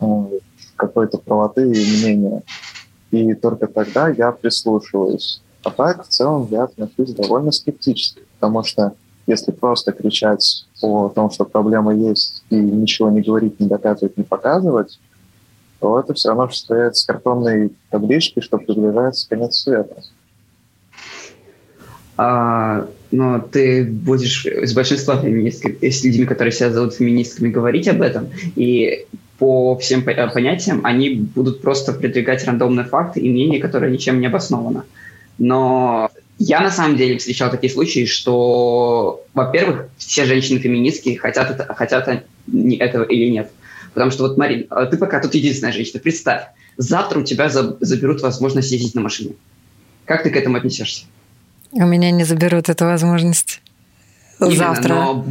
э, 0.00 0.24
какой-то 0.76 1.18
правоты 1.18 1.62
и 1.62 2.04
мнения 2.04 2.42
и 3.12 3.34
только 3.34 3.66
тогда 3.66 4.08
я 4.08 4.32
прислушиваюсь. 4.32 5.40
А 5.62 5.70
так, 5.70 6.04
в 6.04 6.08
целом, 6.08 6.48
я 6.50 6.64
отношусь 6.64 7.14
довольно 7.14 7.52
скептически, 7.52 8.22
потому 8.40 8.64
что 8.64 8.94
если 9.26 9.52
просто 9.52 9.92
кричать 9.92 10.66
о 10.80 11.08
том, 11.08 11.30
что 11.30 11.44
проблема 11.44 11.94
есть, 11.94 12.42
и 12.50 12.56
ничего 12.56 13.10
не 13.10 13.20
говорить, 13.20 13.60
не 13.60 13.68
доказывать, 13.68 14.16
не 14.16 14.24
показывать, 14.24 14.98
то 15.78 16.00
это 16.00 16.14
все 16.14 16.30
равно, 16.30 16.48
что 16.48 16.58
стоять 16.58 16.96
с 16.96 17.04
картонной 17.04 17.72
табличкой, 17.90 18.42
что 18.42 18.58
приближается 18.58 19.28
конец 19.28 19.56
света. 19.56 20.02
А, 22.16 22.88
но 23.10 23.40
ты 23.40 23.84
будешь 23.84 24.46
с 24.46 24.74
большинством 24.74 25.20
феминистками, 25.22 25.76
с 25.88 26.04
людьми, 26.04 26.24
которые 26.24 26.52
себя 26.52 26.70
зовут 26.70 26.94
феминистками, 26.94 27.50
говорить 27.50 27.88
об 27.88 28.02
этом, 28.02 28.28
и 28.56 29.06
по 29.42 29.76
всем 29.76 30.08
э, 30.08 30.30
понятиям, 30.30 30.82
они 30.84 31.16
будут 31.16 31.62
просто 31.62 31.92
продвигать 31.92 32.44
рандомные 32.44 32.84
факты 32.84 33.18
и 33.18 33.28
мнения, 33.28 33.58
которые 33.58 33.92
ничем 33.92 34.20
не 34.20 34.28
обоснованы. 34.28 34.82
Но 35.36 36.10
я 36.38 36.60
на 36.60 36.70
самом 36.70 36.96
деле 36.96 37.18
встречал 37.18 37.50
такие 37.50 37.72
случаи, 37.72 38.04
что, 38.04 39.24
во-первых, 39.34 39.88
все 39.98 40.26
женщины-феминистки 40.26 41.16
хотят, 41.16 41.50
это, 41.50 41.74
хотят 41.74 42.22
этого 42.78 43.02
или 43.02 43.30
нет. 43.32 43.50
Потому 43.94 44.12
что 44.12 44.28
вот, 44.28 44.38
Марин, 44.38 44.68
а 44.70 44.86
ты 44.86 44.96
пока 44.96 45.20
тут 45.20 45.34
единственная 45.34 45.72
женщина. 45.72 45.98
Представь, 45.98 46.44
завтра 46.76 47.18
у 47.18 47.24
тебя 47.24 47.48
заберут 47.48 48.22
возможность 48.22 48.70
ездить 48.70 48.94
на 48.94 49.00
машине. 49.00 49.32
Как 50.04 50.22
ты 50.22 50.30
к 50.30 50.36
этому 50.36 50.58
отнесешься? 50.58 51.06
У 51.72 51.84
меня 51.84 52.12
не 52.12 52.22
заберут 52.22 52.68
эту 52.68 52.84
возможность. 52.84 53.60
Именно, 54.38 54.54
завтра. 54.54 54.94
Но 54.94 55.26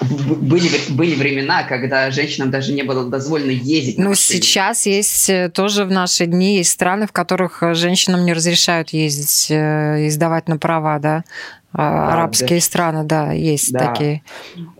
были, 0.00 0.68
были 0.90 1.14
времена, 1.14 1.62
когда 1.64 2.10
женщинам 2.10 2.50
даже 2.50 2.72
не 2.72 2.82
было 2.82 3.08
дозволено 3.08 3.50
ездить. 3.50 3.98
Ну, 3.98 4.14
сейчас 4.14 4.86
есть 4.86 5.30
э, 5.30 5.50
тоже 5.52 5.84
в 5.84 5.90
наши 5.90 6.26
дни 6.26 6.56
есть 6.58 6.70
страны, 6.70 7.06
в 7.06 7.12
которых 7.12 7.62
э, 7.62 7.74
женщинам 7.74 8.24
не 8.24 8.32
разрешают 8.32 8.90
ездить, 8.90 9.46
э, 9.50 10.08
издавать 10.08 10.48
на 10.48 10.58
права, 10.58 10.98
да. 10.98 11.24
А, 11.72 12.12
Арабские 12.12 12.60
да. 12.60 12.64
страны, 12.64 13.04
да, 13.04 13.32
есть 13.32 13.72
да. 13.72 13.86
такие. 13.86 14.22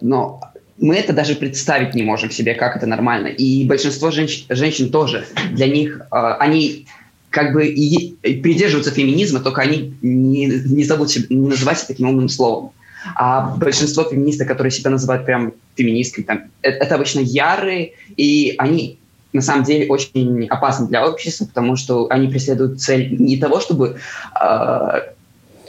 Но 0.00 0.40
мы 0.78 0.96
это 0.96 1.12
даже 1.12 1.34
представить 1.34 1.94
не 1.94 2.02
можем 2.02 2.30
себе, 2.30 2.54
как 2.54 2.76
это 2.76 2.86
нормально. 2.86 3.28
И 3.28 3.64
большинство 3.64 4.10
женщин, 4.10 4.44
женщин 4.48 4.90
тоже. 4.90 5.26
Для 5.50 5.66
них 5.66 6.02
они 6.10 6.86
как 7.30 7.52
бы 7.52 7.66
и 7.66 8.14
придерживаются 8.40 8.92
феминизма, 8.92 9.40
только 9.40 9.62
они 9.62 9.94
не, 10.02 10.46
не 10.46 10.84
зовут 10.84 11.10
себя, 11.10 11.26
не 11.30 11.48
называют 11.48 11.80
себя 11.80 11.88
таким 11.88 12.08
умным 12.08 12.28
словом. 12.28 12.70
А 13.14 13.54
большинство 13.56 14.04
феминисток, 14.04 14.48
которые 14.48 14.70
себя 14.70 14.90
называют 14.90 15.26
прям 15.26 15.52
феминисткой, 15.76 16.24
там, 16.24 16.44
это, 16.62 16.84
это 16.84 16.94
обычно 16.94 17.20
ярые, 17.20 17.92
и 18.16 18.54
они 18.58 18.98
на 19.32 19.42
самом 19.42 19.64
деле 19.64 19.86
очень 19.88 20.46
опасны 20.46 20.86
для 20.86 21.06
общества, 21.06 21.46
потому 21.46 21.76
что 21.76 22.06
они 22.10 22.28
преследуют 22.28 22.80
цель 22.80 23.16
не 23.18 23.36
того, 23.36 23.60
чтобы 23.60 23.98
э, 24.40 25.00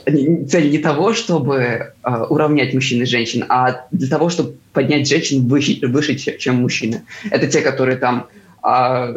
цель 0.06 0.70
не 0.70 0.78
того, 0.78 1.14
чтобы 1.14 1.56
э, 1.56 1.92
уравнять 2.28 2.72
мужчин 2.74 3.02
и 3.02 3.04
женщин, 3.06 3.44
а 3.48 3.86
для 3.90 4.08
того, 4.08 4.28
чтобы 4.28 4.54
поднять 4.72 5.08
женщин 5.08 5.48
выше, 5.48 5.80
выше 5.86 6.14
чем 6.16 6.56
мужчины. 6.56 7.02
Это 7.30 7.48
те, 7.48 7.60
которые 7.60 7.96
там 7.96 8.28
э, 8.62 9.14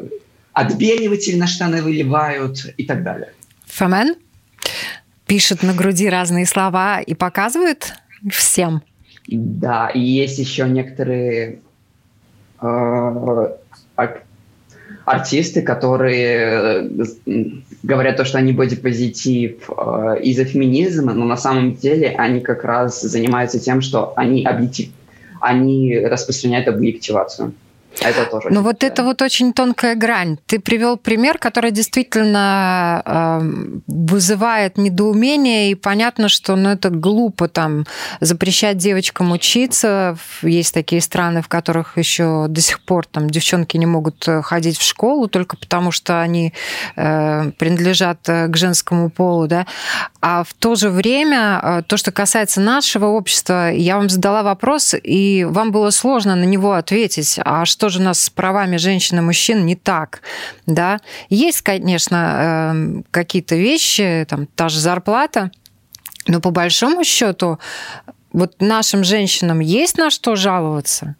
отбеливатель 0.53 1.37
на 1.37 1.47
штаны 1.47 1.83
выливают 1.83 2.73
и 2.75 2.85
так 2.85 3.03
далее. 3.03 3.29
Фомен 3.67 4.15
пишет 5.27 5.61
на 5.61 5.73
груди 5.73 6.09
разные 6.09 6.47
слова 6.47 6.99
и 7.01 7.13
показывает 7.13 7.93
всем. 8.29 8.81
Да, 9.27 9.89
и 9.89 9.99
есть 9.99 10.39
еще 10.39 10.67
некоторые 10.67 11.59
э, 12.61 13.47
артисты, 15.05 15.61
которые 15.61 16.87
э, 17.25 17.45
говорят 17.83 18.17
то, 18.17 18.25
что 18.25 18.37
они 18.37 18.53
бодипозитив 18.53 19.69
э, 19.69 20.17
из-за 20.23 20.45
феминизма, 20.45 21.13
но 21.13 21.25
на 21.25 21.37
самом 21.37 21.75
деле 21.75 22.15
они 22.17 22.41
как 22.41 22.63
раз 22.63 23.01
занимаются 23.01 23.59
тем, 23.59 23.81
что 23.81 24.13
они 24.15 24.45
объектив, 24.45 24.89
они 25.41 25.97
распространяют 25.97 26.67
объективацию. 26.67 27.53
Это 28.01 28.25
тоже. 28.25 28.49
Ну 28.49 28.61
вот 28.61 28.83
это 28.83 29.03
вот 29.03 29.21
очень 29.21 29.53
тонкая 29.53 29.95
грань. 29.95 30.37
Ты 30.45 30.59
привел 30.59 30.97
пример, 30.97 31.37
который 31.37 31.71
действительно 31.71 33.01
э, 33.05 33.39
вызывает 33.87 34.77
недоумение, 34.77 35.71
и 35.71 35.75
понятно, 35.75 36.29
что 36.29 36.55
ну, 36.55 36.69
это 36.69 36.89
глупо 36.89 37.47
там 37.47 37.85
запрещать 38.19 38.77
девочкам 38.77 39.31
учиться. 39.31 40.17
Есть 40.41 40.73
такие 40.73 41.01
страны, 41.01 41.41
в 41.41 41.47
которых 41.47 41.97
еще 41.97 42.45
до 42.47 42.61
сих 42.61 42.81
пор 42.81 43.05
там 43.05 43.29
девчонки 43.29 43.77
не 43.77 43.85
могут 43.85 44.27
э, 44.27 44.41
ходить 44.41 44.77
в 44.77 44.83
школу 44.83 45.27
только 45.27 45.57
потому, 45.57 45.91
что 45.91 46.21
они 46.21 46.53
э, 46.95 47.51
принадлежат 47.57 48.27
э, 48.27 48.47
к 48.47 48.57
женскому 48.57 49.09
полу, 49.09 49.47
да. 49.47 49.65
А 50.21 50.43
в 50.43 50.53
то 50.53 50.75
же 50.75 50.89
время 50.89 51.59
э, 51.61 51.81
то, 51.87 51.95
что 51.95 52.11
касается 52.11 52.59
нашего 52.59 53.05
общества, 53.05 53.71
я 53.71 53.95
вам 53.95 54.09
задала 54.09 54.43
вопрос, 54.43 54.93
и 55.01 55.45
вам 55.49 55.71
было 55.71 55.91
сложно 55.91 56.35
на 56.35 56.43
него 56.43 56.73
ответить. 56.73 57.39
А 57.45 57.63
что 57.63 57.87
же 57.87 57.99
у 57.99 58.03
нас 58.03 58.19
с 58.19 58.29
правами 58.29 58.75
женщин 58.75 59.19
и 59.19 59.21
мужчин 59.21 59.65
не 59.65 59.75
так, 59.75 60.21
да. 60.65 60.99
Есть, 61.29 61.61
конечно, 61.61 62.71
эм, 62.71 63.05
какие-то 63.11 63.55
вещи, 63.55 64.25
там, 64.27 64.45
та 64.47 64.67
же 64.67 64.79
зарплата, 64.79 65.51
но 66.27 66.41
по 66.41 66.51
большому 66.51 67.05
счету 67.05 67.57
вот 68.33 68.59
нашим 68.59 69.05
женщинам 69.05 69.61
есть 69.61 69.97
на 69.97 70.09
что 70.09 70.35
жаловаться? 70.35 71.15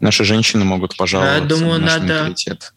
Наши 0.00 0.24
женщины 0.24 0.64
могут 0.64 0.96
пожаловаться 0.96 1.40
Я 1.40 1.48
думаю, 1.48 1.80
на 1.80 1.86
наш 1.86 1.94
надо... 1.94 2.04
менталитет. 2.04 2.74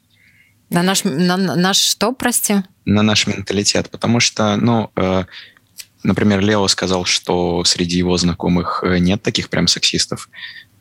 На 0.69 0.83
наш, 0.83 1.03
на, 1.03 1.37
наш 1.37 1.77
что, 1.77 2.11
прости? 2.11 2.55
На 2.85 3.03
наш 3.03 3.27
менталитет, 3.27 3.89
потому 3.89 4.19
что, 4.19 4.55
ну, 4.57 4.91
э, 4.95 5.25
Например, 6.05 6.39
Лео 6.39 6.67
сказал, 6.67 7.05
что 7.05 7.63
среди 7.63 7.97
его 7.97 8.15
знакомых 8.15 8.83
э, 8.83 8.99
нет 8.99 9.23
таких 9.23 9.49
прям 9.49 9.67
сексистов, 9.67 10.29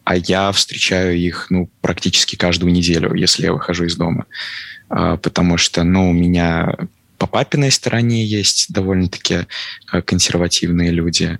а 0.04 0.16
я 0.16 0.52
встречаю 0.52 1.16
их 1.16 1.46
ну, 1.48 1.70
практически 1.80 2.36
каждую 2.36 2.72
неделю, 2.72 3.14
если 3.14 3.44
я 3.44 3.54
выхожу 3.54 3.86
из 3.86 3.96
дома. 3.96 4.26
А, 4.90 5.16
потому 5.16 5.56
что 5.56 5.82
ну, 5.82 6.10
у 6.10 6.12
меня 6.12 6.76
по 7.16 7.26
папиной 7.26 7.70
стороне 7.70 8.24
есть 8.26 8.70
довольно-таки 8.70 9.46
э, 9.92 10.02
консервативные 10.02 10.90
люди. 10.90 11.38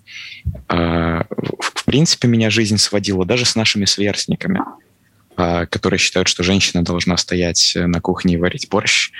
А, 0.69 1.27
в 1.61 1.85
принципе, 1.85 2.27
меня 2.27 2.49
жизнь 2.49 2.79
сводила 2.79 3.27
даже 3.27 3.45
с 3.45 3.55
нашими 3.55 3.85
сверстниками, 3.85 4.61
которые 5.37 5.99
считают, 5.99 6.29
что 6.29 6.43
женщина 6.43 6.85
должна 6.85 7.17
стоять 7.17 7.73
на 7.75 8.01
кухне 8.01 8.35
и 8.35 8.37
варить 8.37 8.69
борщ 8.69 9.11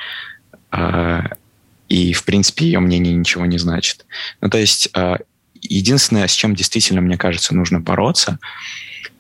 и, 1.89 2.13
в 2.13 2.25
принципе, 2.25 2.67
ее 2.67 2.81
мнение 2.81 3.15
ничего 3.15 3.47
не 3.47 3.59
значит. 3.59 4.07
Ну, 4.41 4.49
то 4.49 4.59
есть 4.59 4.89
а, 4.95 5.19
единственное, 5.61 6.27
с 6.27 6.33
чем 6.33 6.55
действительно, 6.55 7.01
мне 7.01 7.17
кажется, 7.17 7.55
нужно 7.55 7.81
бороться, 7.81 8.39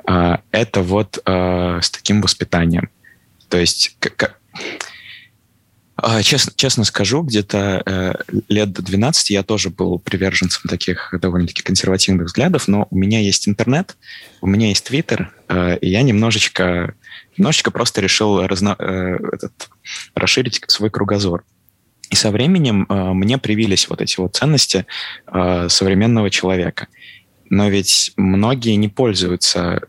а, 0.07 0.41
это 0.51 0.83
вот 0.83 1.19
а, 1.25 1.81
с 1.81 1.91
таким 1.91 2.21
воспитанием. 2.21 2.91
То 3.49 3.59
есть, 3.59 3.97
а, 4.01 4.35
Честно, 6.23 6.53
честно 6.57 6.85
скажу, 6.85 7.23
где-то 7.23 7.83
э, 7.87 8.13
лет 8.49 8.73
до 8.73 8.83
12 8.83 9.31
я 9.31 9.43
тоже 9.43 9.71
был 9.71 9.99
приверженцем 9.99 10.69
таких 10.69 11.15
довольно-таки 11.19 11.63
консервативных 11.63 12.27
взглядов, 12.27 12.69
но 12.69 12.87
у 12.91 12.97
меня 12.97 13.21
есть 13.21 13.49
интернет, 13.49 13.97
у 14.43 14.47
меня 14.47 14.69
есть 14.69 14.85
твиттер, 14.85 15.33
э, 15.49 15.79
и 15.79 15.89
я 15.89 16.03
немножечко, 16.03 16.95
немножечко 17.39 17.71
просто 17.71 18.03
решил 18.03 18.47
разно, 18.47 18.77
э, 18.79 19.17
этот, 19.33 19.71
расширить 20.15 20.61
свой 20.67 20.91
кругозор. 20.91 21.45
И 22.11 22.17
со 22.17 22.31
временем 22.31 22.87
мне 22.89 23.39
привились 23.39 23.89
вот 23.89 24.03
эти 24.03 24.21
вот 24.21 24.37
ценности 24.37 24.85
современного 25.27 26.29
человека. 26.29 26.87
Но 27.49 27.69
ведь 27.69 28.13
многие 28.17 28.77
не 28.77 28.89
пользуются 28.89 29.81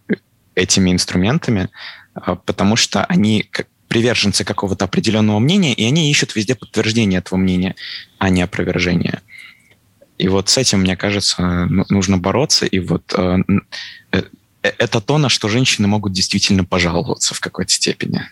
этими 0.55 0.91
инструментами, 0.91 1.69
потому 2.45 2.77
что 2.77 3.03
они 3.03 3.49
приверженцы 3.95 4.43
какого-то 4.43 4.83
определенного 4.83 5.39
мнения, 5.39 5.73
и 5.73 5.85
они 5.85 6.11
ищут 6.11 6.35
везде 6.35 6.53
подтверждение 6.53 7.19
этого 7.19 7.39
мнения, 7.39 7.75
а 8.17 8.27
не 8.27 8.41
опровержение. 8.41 9.21
И 10.17 10.27
вот 10.27 10.49
с 10.49 10.57
этим, 10.57 10.81
мне 10.81 10.97
кажется, 10.97 11.41
ну, 11.69 11.85
нужно 11.87 12.17
бороться. 12.17 12.65
И 12.65 12.79
вот 12.79 13.13
э, 13.17 13.37
э, 14.11 14.23
это 14.61 14.99
то, 14.99 15.17
на 15.17 15.29
что 15.29 15.47
женщины 15.47 15.87
могут 15.87 16.11
действительно 16.11 16.65
пожаловаться 16.65 17.33
в 17.33 17.39
какой-то 17.39 17.71
степени. 17.71 18.23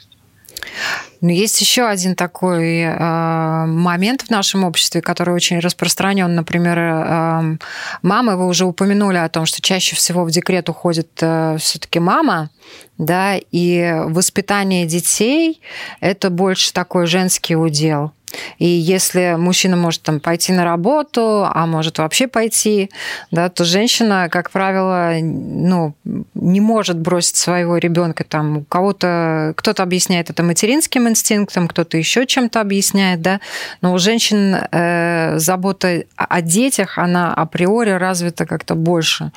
Но 1.23 1.31
есть 1.31 1.62
еще 1.62 1.86
один 1.88 2.15
такой 2.15 2.81
э, 2.81 3.65
момент 3.65 4.23
в 4.23 4.29
нашем 4.29 4.65
обществе, 4.65 5.01
который 5.01 5.33
очень 5.33 5.59
распространен. 5.59 6.36
Например, 6.36 6.77
э, 6.77 7.57
мамы, 8.01 8.36
вы 8.36 8.45
уже 8.45 8.65
упомянули 8.65 9.15
о 9.15 9.29
том, 9.29 9.45
что 9.45 9.62
чаще 9.62 9.95
всего 9.95 10.25
в 10.25 10.31
декрет 10.31 10.67
уходит 10.67 11.07
э, 11.21 11.55
все-таки 11.62 11.99
мама, 11.99 12.49
да, 12.97 13.38
и 13.38 14.01
воспитание 14.03 14.86
детей 14.86 15.62
это 16.01 16.29
больше 16.29 16.73
такой 16.73 17.07
женский 17.07 17.55
удел. 17.55 18.12
И 18.58 18.67
если 18.67 19.36
мужчина 19.38 19.76
может 19.76 20.02
там 20.02 20.19
пойти 20.19 20.54
на 20.54 20.63
работу, 20.65 21.46
а 21.50 21.65
может 21.65 21.98
вообще 21.98 22.28
пойти, 22.28 22.89
да, 23.32 23.50
то 23.50 23.63
женщина, 23.65 24.28
как 24.30 24.52
правило, 24.52 25.13
ну, 25.22 25.93
не 26.34 26.62
может 26.62 26.98
бросить 26.98 27.36
своего 27.36 27.78
ребенка 27.78 28.24
там. 28.24 28.58
У 28.58 28.63
кого-то 28.63 29.54
кто-то 29.58 29.84
объясняет 29.84 30.30
это 30.30 30.43
материнским 30.43 31.08
инстинктом, 31.08 31.67
кто-то 31.67 31.98
еще 31.98 32.26
чем-то 32.26 32.62
объясняет, 32.62 33.22
да. 33.22 33.39
Но 33.82 33.93
у 33.93 33.98
женщин 33.98 34.56
э, 34.56 35.38
забота 35.38 36.04
о 36.15 36.41
детях, 36.41 36.98
она 36.98 37.34
априори 37.34 37.91
развита 37.91 38.46
как-то 38.46 38.76
больше. 38.76 39.32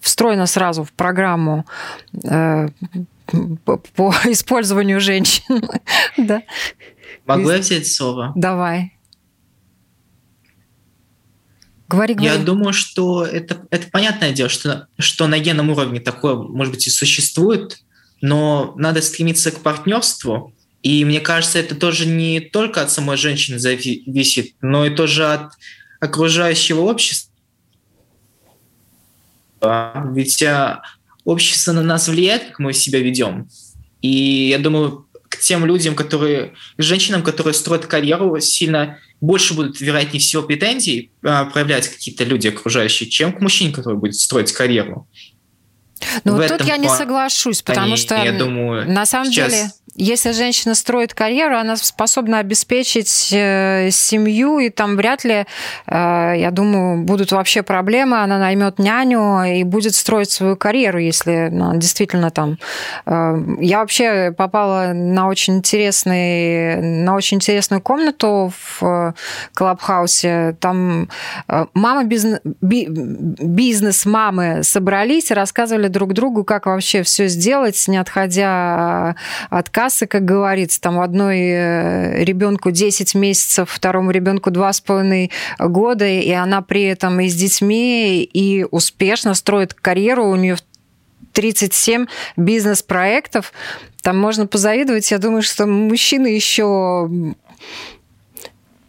Встроена 0.00 0.46
сразу 0.46 0.84
в 0.84 0.92
программу 0.92 1.64
э, 2.24 2.68
по, 3.64 3.76
по 3.76 4.14
использованию 4.24 5.00
женщин. 5.00 5.68
да. 6.16 6.42
Могу 7.24 7.50
я 7.50 7.58
взять 7.58 7.86
слово? 7.86 8.32
Давай. 8.34 8.96
Говори, 11.88 12.14
говори. 12.14 12.32
Я 12.32 12.42
думаю, 12.42 12.72
что 12.72 13.24
это, 13.24 13.66
это 13.70 13.88
понятное 13.90 14.32
дело, 14.32 14.48
что, 14.48 14.88
что 14.98 15.28
на 15.28 15.38
генном 15.38 15.70
уровне 15.70 16.00
такое, 16.00 16.34
может 16.34 16.74
быть, 16.74 16.86
и 16.86 16.90
существует, 16.90 17.84
но 18.20 18.74
надо 18.76 19.02
стремиться 19.02 19.52
к 19.52 19.60
партнерству. 19.60 20.52
И 20.82 21.04
мне 21.04 21.20
кажется, 21.20 21.58
это 21.58 21.74
тоже 21.76 22.06
не 22.06 22.40
только 22.40 22.82
от 22.82 22.90
самой 22.90 23.16
женщины 23.16 23.58
зависит, 23.58 24.54
но 24.60 24.86
и 24.86 24.90
тоже 24.90 25.26
от 25.26 25.52
окружающего 26.00 26.80
общества. 26.80 27.32
Ведь 30.12 30.42
а, 30.42 30.82
общество 31.24 31.72
на 31.72 31.82
нас 31.82 32.08
влияет, 32.08 32.44
как 32.48 32.58
мы 32.58 32.72
себя 32.72 33.00
ведем. 33.00 33.48
И 34.02 34.48
я 34.50 34.58
думаю, 34.58 35.05
к 35.36 35.40
тем 35.40 35.64
людям, 35.66 35.94
которые, 35.94 36.54
к 36.76 36.82
женщинам, 36.82 37.22
которые 37.22 37.54
строят 37.54 37.86
карьеру, 37.86 38.40
сильно 38.40 38.98
больше 39.20 39.54
будут, 39.54 39.80
вероятнее 39.80 40.20
всего, 40.20 40.42
претензий 40.42 41.10
э, 41.22 41.44
проявлять 41.52 41.88
какие-то 41.88 42.24
люди 42.24 42.48
окружающие, 42.48 43.08
чем 43.08 43.32
к 43.32 43.40
мужчине, 43.40 43.72
который 43.72 43.98
будет 43.98 44.16
строить 44.16 44.52
карьеру. 44.52 45.08
Ну 46.24 46.36
вот 46.36 46.48
тут 46.48 46.62
я 46.62 46.76
не 46.76 46.88
соглашусь, 46.88 47.62
потому 47.62 47.86
они, 47.86 47.96
что 47.96 48.14
я 48.16 48.32
думаю, 48.32 48.90
на 48.90 49.06
самом 49.06 49.32
сейчас... 49.32 49.52
деле 49.52 49.70
если 49.96 50.32
женщина 50.32 50.74
строит 50.74 51.14
карьеру, 51.14 51.56
она 51.56 51.76
способна 51.76 52.38
обеспечить 52.38 53.30
э, 53.32 53.88
семью, 53.90 54.58
и 54.58 54.68
там 54.68 54.96
вряд 54.96 55.24
ли, 55.24 55.46
э, 55.86 56.34
я 56.36 56.50
думаю, 56.52 57.02
будут 57.02 57.32
вообще 57.32 57.62
проблемы. 57.62 58.22
Она 58.22 58.38
наймет 58.38 58.78
няню 58.78 59.42
и 59.44 59.64
будет 59.64 59.94
строить 59.94 60.30
свою 60.30 60.56
карьеру, 60.56 60.98
если 60.98 61.48
ну, 61.50 61.76
действительно 61.76 62.30
там... 62.30 62.58
Э, 63.06 63.36
я 63.60 63.80
вообще 63.80 64.32
попала 64.36 64.92
на 64.92 65.28
очень 65.28 65.56
интересный, 65.56 66.76
на 66.76 67.14
очень 67.14 67.38
интересную 67.38 67.80
комнату 67.80 68.52
в 68.80 69.14
Клабхаусе. 69.54 70.56
Там 70.60 71.08
мама 71.74 72.04
бизнес, 72.04 72.40
бизнес 72.44 74.04
мамы 74.04 74.62
собрались 74.62 75.30
и 75.30 75.34
рассказывали 75.34 75.88
друг 75.88 76.12
другу, 76.12 76.44
как 76.44 76.66
вообще 76.66 77.02
все 77.02 77.28
сделать, 77.28 77.82
не 77.88 77.96
отходя 77.96 79.16
от 79.50 79.70
кассы 79.70 79.85
кассы, 79.86 80.08
как 80.08 80.24
говорится, 80.24 80.80
там 80.80 80.98
одной 80.98 81.38
э, 81.38 82.24
ребенку 82.24 82.72
10 82.72 83.14
месяцев, 83.14 83.70
второму 83.70 84.10
ребенку 84.10 84.50
2,5 84.50 85.30
года, 85.60 86.06
и 86.06 86.32
она 86.32 86.60
при 86.60 86.82
этом 86.82 87.20
и 87.20 87.28
с 87.28 87.34
детьми, 87.36 88.24
и 88.24 88.66
успешно 88.68 89.34
строит 89.34 89.74
карьеру, 89.74 90.24
у 90.26 90.34
нее 90.34 90.56
37 91.34 92.06
бизнес-проектов. 92.36 93.52
Там 94.02 94.18
можно 94.18 94.48
позавидовать. 94.48 95.08
Я 95.12 95.18
думаю, 95.18 95.42
что 95.42 95.66
мужчины 95.66 96.26
еще 96.26 97.08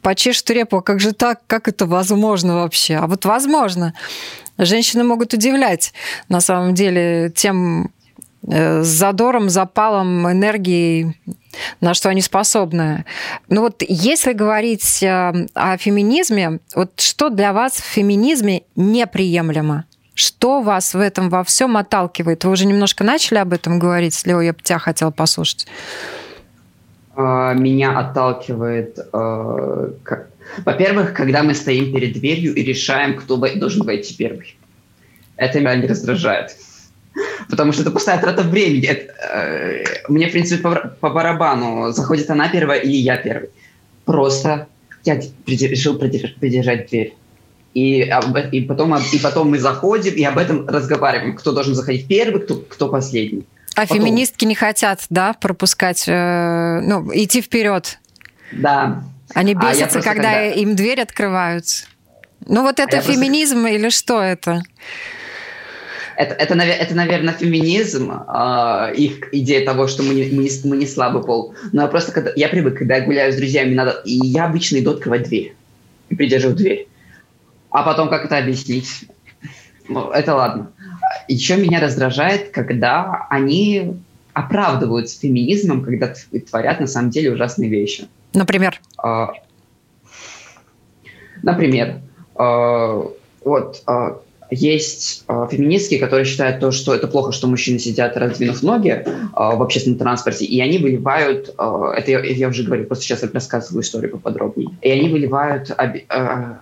почешут 0.01 0.49
репу, 0.49 0.81
как 0.81 0.99
же 0.99 1.12
так, 1.12 1.41
как 1.45 1.67
это 1.67 1.86
возможно 1.86 2.55
вообще? 2.55 2.95
А 2.95 3.05
вот 3.05 3.25
возможно. 3.25 3.93
Женщины 4.57 5.03
могут 5.03 5.33
удивлять, 5.36 5.93
на 6.29 6.41
самом 6.41 6.73
деле, 6.73 7.31
тем 7.36 7.91
с 8.47 8.88
задором, 8.88 9.49
запалом, 9.49 10.31
энергией, 10.31 11.17
на 11.81 11.93
что 11.93 12.10
они 12.10 12.21
способны. 12.21 13.05
Ну 13.49 13.62
вот 13.62 13.83
если 13.88 14.33
говорить 14.33 15.03
э, 15.03 15.47
о 15.53 15.77
феминизме, 15.77 16.60
вот 16.75 16.99
что 16.99 17.29
для 17.29 17.53
вас 17.53 17.73
в 17.73 17.83
феминизме 17.83 18.63
неприемлемо? 18.75 19.86
Что 20.13 20.62
вас 20.62 20.93
в 20.93 20.99
этом 20.99 21.29
во 21.29 21.43
всем 21.43 21.77
отталкивает? 21.77 22.43
Вы 22.43 22.51
уже 22.51 22.65
немножко 22.65 23.03
начали 23.03 23.38
об 23.38 23.53
этом 23.53 23.79
говорить, 23.79 24.19
Лео, 24.25 24.41
я 24.41 24.53
бы 24.53 24.60
тебя 24.63 24.79
хотела 24.79 25.12
послушать. 25.12 25.67
А, 27.15 27.53
меня 27.53 27.99
отталкивает, 27.99 28.97
э, 28.97 29.91
во-первых, 30.65 31.13
когда 31.13 31.43
мы 31.43 31.53
стоим 31.53 31.93
перед 31.93 32.13
дверью 32.13 32.55
и 32.55 32.63
решаем, 32.63 33.15
кто 33.17 33.36
должен 33.36 33.86
войти 33.86 34.15
первый. 34.15 34.55
Это 35.36 35.60
меня 35.60 35.75
не 35.75 35.88
раздражает 35.88 36.55
потому 37.49 37.71
что 37.73 37.81
это 37.81 37.91
пустая 37.91 38.19
трата 38.19 38.43
времени. 38.43 38.88
Это, 38.88 39.13
э, 39.33 39.83
мне, 40.07 40.27
в 40.27 40.31
принципе, 40.31 40.62
по, 40.62 40.75
по 40.99 41.10
барабану, 41.10 41.91
заходит 41.91 42.29
она 42.29 42.49
первая 42.49 42.79
или 42.79 42.97
я 42.97 43.17
первый. 43.17 43.49
Просто 44.05 44.67
я 45.03 45.19
решил 45.45 45.97
придержать 45.97 46.89
дверь. 46.89 47.15
И, 47.73 48.10
и, 48.51 48.62
потом, 48.62 48.95
и 48.95 49.19
потом 49.19 49.51
мы 49.51 49.60
заходим 49.60 50.13
и 50.13 50.23
об 50.23 50.38
этом 50.38 50.67
разговариваем, 50.67 51.36
кто 51.36 51.51
должен 51.51 51.75
заходить 51.75 52.07
первый, 52.07 52.41
кто, 52.41 52.55
кто 52.55 52.89
последний. 52.89 53.45
А 53.75 53.81
потом... 53.81 53.97
феминистки 53.97 54.45
не 54.45 54.55
хотят, 54.55 55.05
да, 55.12 55.33
пропускать, 55.33 56.05
э, 56.07 56.79
ну, 56.81 57.12
идти 57.13 57.41
вперед. 57.41 57.99
Да. 58.51 59.03
Они 59.36 59.53
а 59.53 59.55
бесятся, 59.55 59.99
а 59.99 60.01
когда, 60.01 60.23
когда 60.23 60.45
им 60.45 60.75
дверь 60.75 61.01
открывают. 61.01 61.65
Ну 62.47 62.63
вот 62.63 62.79
это 62.79 62.97
а 62.97 63.01
феминизм 63.01 63.62
просто... 63.62 63.75
или 63.75 63.89
что 63.89 64.21
это? 64.21 64.63
Это, 66.17 66.34
это, 66.34 66.56
это, 66.56 66.95
наверное, 66.95 67.34
феминизм, 67.34 68.12
э, 68.12 68.93
их 68.95 69.32
идея 69.32 69.63
того, 69.63 69.88
что 69.88 70.01
мы 70.01 70.15
не, 70.15 70.23
мы, 70.32 70.43
не, 70.43 70.49
мы 70.63 70.77
не 70.77 70.88
слабый 70.88 71.23
пол. 71.23 71.53
Но 71.71 71.84
я 71.84 71.88
просто, 71.88 72.12
когда, 72.12 72.32
я 72.36 72.49
привык, 72.49 72.77
когда 72.77 72.95
я 72.95 73.06
гуляю 73.06 73.32
с 73.32 73.36
друзьями, 73.36 73.75
надо, 73.75 74.01
и 74.03 74.13
я 74.13 74.45
обычно 74.45 74.77
иду 74.77 74.91
открывать 74.91 75.23
дверь 75.23 75.56
и 76.10 76.15
придерживаю 76.15 76.58
дверь. 76.58 76.88
А 77.69 77.84
потом 77.84 78.10
как 78.10 78.25
это 78.25 78.38
объяснить? 78.38 78.88
Ну, 79.88 80.10
это 80.10 80.36
ладно. 80.36 80.71
Еще 81.27 81.56
меня 81.56 81.80
раздражает, 81.80 82.49
когда 82.49 83.27
они 83.30 83.93
оправдывают 84.34 85.12
феминизмом, 85.12 85.84
когда 85.84 86.13
творят 86.49 86.80
на 86.80 86.88
самом 86.88 87.12
деле 87.12 87.32
ужасные 87.32 87.69
вещи. 87.69 88.08
Например? 88.34 88.82
Э, 89.03 89.27
например, 91.43 92.01
э, 92.39 93.03
вот 93.43 93.84
есть 94.49 95.23
э, 95.27 95.47
феминистки, 95.51 95.97
которые 95.97 96.25
считают 96.25 96.60
то, 96.60 96.71
что 96.71 96.93
это 96.93 97.07
плохо, 97.07 97.31
что 97.31 97.47
мужчины 97.47 97.79
сидят, 97.79 98.15
раздвинув 98.17 98.63
ноги 98.63 98.89
э, 98.89 99.05
в 99.33 99.62
общественном 99.62 99.99
транспорте, 99.99 100.45
и 100.45 100.60
они 100.62 100.77
выливают, 100.77 101.53
э, 101.57 101.93
это 101.97 102.12
я, 102.12 102.19
я 102.23 102.47
уже 102.47 102.63
говорил, 102.63 102.86
просто 102.86 103.05
сейчас 103.05 103.23
я 103.23 103.29
рассказываю 103.31 103.83
историю 103.83 104.12
поподробнее, 104.12 104.69
и 104.81 104.89
они 104.89 105.10
выливают 105.10 105.71
об, 105.71 105.95
э, 105.95 106.55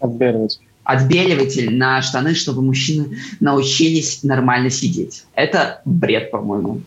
отбеливатель. 0.00 0.60
отбеливатель 0.84 1.76
на 1.76 2.02
штаны, 2.02 2.34
чтобы 2.34 2.62
мужчины 2.62 3.18
научились 3.40 4.22
нормально 4.22 4.70
сидеть. 4.70 5.24
Это 5.34 5.80
бред, 5.84 6.30
по-моему. 6.30 6.82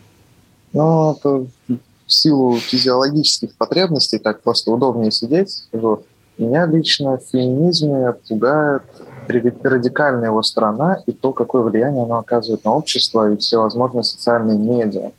Ну, 0.72 1.12
это 1.12 1.46
в 1.68 2.12
силу 2.12 2.58
физиологических 2.58 3.54
потребностей, 3.54 4.18
так 4.18 4.42
просто 4.42 4.70
удобнее 4.70 5.10
сидеть, 5.10 5.50
скажу, 5.50 6.04
меня 6.38 6.66
лично 6.66 7.18
в 7.18 7.30
феминизме 7.30 8.14
пугает 8.28 8.82
радикальная 9.28 10.28
его 10.28 10.42
сторона 10.42 10.98
и 11.06 11.12
то, 11.12 11.32
какое 11.32 11.62
влияние 11.62 12.04
оно 12.04 12.18
оказывает 12.18 12.64
на 12.64 12.72
общество 12.72 13.32
и 13.32 13.36
всевозможные 13.36 14.04
социальные 14.04 14.58
медиа. 14.58 15.12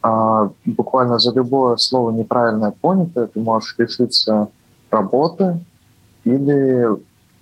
А, 0.00 0.50
буквально 0.64 1.18
за 1.18 1.32
любое 1.32 1.76
слово 1.76 2.10
неправильное 2.12 2.72
понятое 2.80 3.26
ты 3.26 3.40
можешь 3.40 3.74
лишиться 3.78 4.48
работы 4.90 5.60
или 6.24 6.86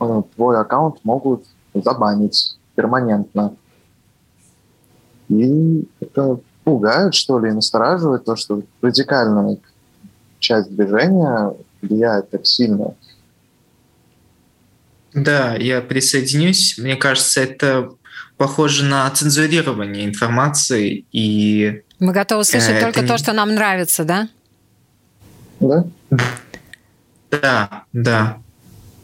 ну, 0.01 0.27
твой 0.35 0.59
аккаунт 0.59 0.97
могут 1.05 1.45
забанить 1.75 2.59
перманентно. 2.75 3.55
И 5.29 5.89
это 6.01 6.39
пугает, 6.65 7.15
что 7.15 7.39
ли, 7.39 7.51
и 7.51 7.53
настораживает 7.53 8.25
то, 8.25 8.37
что 8.37 8.63
радикальная 8.81 9.59
часть 10.39 10.75
движения 10.75 11.55
влияет 11.83 12.31
так 12.31 12.47
сильно. 12.47 12.95
Да, 15.17 15.55
я 15.57 15.81
присоединюсь. 15.81 16.77
Мне 16.77 16.95
кажется, 16.95 17.41
это 17.41 17.91
похоже 18.37 18.85
на 18.85 19.11
цензурирование 19.11 20.05
информации 20.05 21.07
и... 21.11 21.83
Мы 21.99 22.13
готовы 22.13 22.45
слышать 22.45 22.81
только 22.81 23.01
не... 23.01 23.09
то, 23.09 23.17
что 23.17 23.33
нам 23.33 23.55
нравится, 23.55 24.05
да? 24.05 24.29
Да. 25.59 25.85
Да, 27.31 27.85
да. 27.95 28.39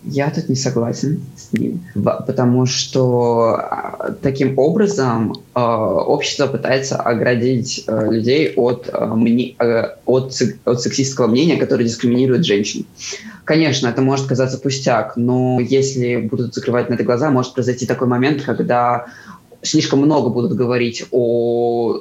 Я 0.04 0.30
тут 0.30 0.48
не 0.48 0.56
согласен 0.56 1.22
с 1.36 1.52
ним, 1.52 1.84
потому 1.94 2.66
что 2.66 3.54
а, 3.54 4.14
таким 4.20 4.58
образом 4.58 5.34
а, 5.54 5.94
общество 5.94 6.48
пытается 6.48 6.96
оградить 6.96 7.84
а, 7.86 8.06
людей 8.06 8.52
от, 8.56 8.92
от, 8.92 10.42
от 10.64 10.82
сексистского 10.82 11.28
мнения, 11.28 11.56
которое 11.56 11.84
дискриминирует 11.84 12.44
женщин. 12.44 12.84
Конечно, 13.44 13.86
это 13.86 14.02
может 14.02 14.26
казаться 14.26 14.58
пустяк, 14.58 15.16
но 15.16 15.60
если 15.60 16.16
будут 16.16 16.54
закрывать 16.54 16.88
на 16.88 16.94
это 16.94 17.04
глаза, 17.04 17.30
может 17.30 17.54
произойти 17.54 17.86
такой 17.86 18.08
момент, 18.08 18.42
когда 18.42 19.06
слишком 19.62 20.00
много 20.00 20.30
будут 20.30 20.54
говорить 20.54 21.04
о 21.12 22.00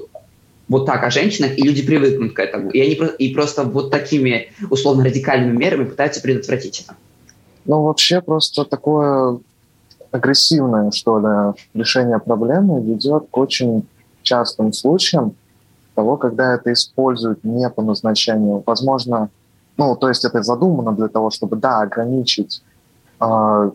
вот 0.68 0.86
так 0.86 1.04
о 1.04 1.12
женщинах, 1.12 1.58
и 1.58 1.62
люди 1.62 1.84
привыкнут 1.84 2.34
к 2.34 2.40
этому. 2.40 2.72
И 2.72 2.80
они 2.80 2.98
и 3.20 3.34
просто 3.34 3.64
вот 3.64 3.92
такими 3.92 4.54
условно 4.70 5.04
радикальными 5.04 5.56
мерами 5.56 5.84
пытаются 5.84 6.22
предотвратить 6.22 6.86
это. 6.86 6.96
Ну, 7.66 7.84
вообще 7.84 8.22
просто 8.22 8.66
такое 8.66 9.40
агрессивное, 10.12 10.92
что 10.92 11.20
ли, 11.20 11.80
решение 11.80 12.20
проблемы 12.20 12.82
ведет 12.82 13.28
к 13.32 13.38
очень 13.38 13.88
частым 14.24 14.74
случаям 14.74 15.36
того, 15.96 16.18
когда 16.18 16.54
это 16.54 16.72
используют 16.74 17.44
не 17.44 17.70
по 17.70 17.82
назначению. 17.82 18.64
Возможно, 18.66 19.30
ну, 19.78 19.96
то 19.96 20.10
есть 20.10 20.26
это 20.26 20.44
задумано 20.44 20.94
для 20.94 21.08
того, 21.08 21.30
чтобы, 21.30 21.56
да, 21.56 21.82
ограничить 21.82 22.62
э, 23.20 23.72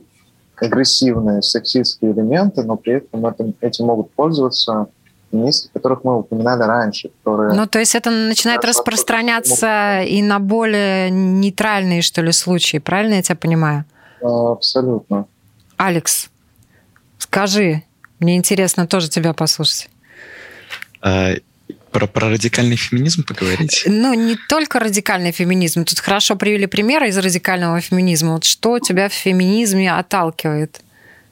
агрессивные 0.56 1.42
сексистские 1.42 2.12
элементы, 2.12 2.62
но 2.62 2.76
при 2.76 2.94
этом 2.94 3.26
этим, 3.26 3.54
этим 3.60 3.86
могут 3.86 4.10
пользоваться 4.12 4.88
министры, 5.36 5.70
которых 5.72 6.04
мы 6.04 6.18
упоминали 6.18 6.62
раньше, 6.62 7.08
которые... 7.08 7.54
Ну, 7.54 7.66
то 7.66 7.78
есть 7.78 7.94
это 7.94 8.10
начинает 8.10 8.64
распространяться 8.64 10.02
и 10.02 10.22
на 10.22 10.38
более 10.38 11.10
нейтральные, 11.10 12.02
что 12.02 12.22
ли, 12.22 12.32
случаи, 12.32 12.78
правильно 12.78 13.14
я 13.14 13.22
тебя 13.22 13.36
понимаю? 13.36 13.84
Абсолютно. 14.22 15.26
Алекс, 15.76 16.30
скажи, 17.18 17.82
мне 18.18 18.36
интересно 18.36 18.86
тоже 18.86 19.08
тебя 19.08 19.32
послушать. 19.34 19.90
А, 21.02 21.34
про, 21.90 22.06
про 22.06 22.30
радикальный 22.30 22.76
феминизм 22.76 23.24
поговорить? 23.24 23.84
Ну, 23.86 24.14
не 24.14 24.36
только 24.48 24.78
радикальный 24.78 25.32
феминизм. 25.32 25.84
Тут 25.84 26.00
хорошо 26.00 26.36
привели 26.36 26.66
примеры 26.66 27.08
из 27.08 27.18
радикального 27.18 27.80
феминизма. 27.80 28.34
Вот 28.34 28.44
что 28.44 28.78
тебя 28.78 29.08
в 29.08 29.12
феминизме 29.12 29.92
отталкивает? 29.92 30.80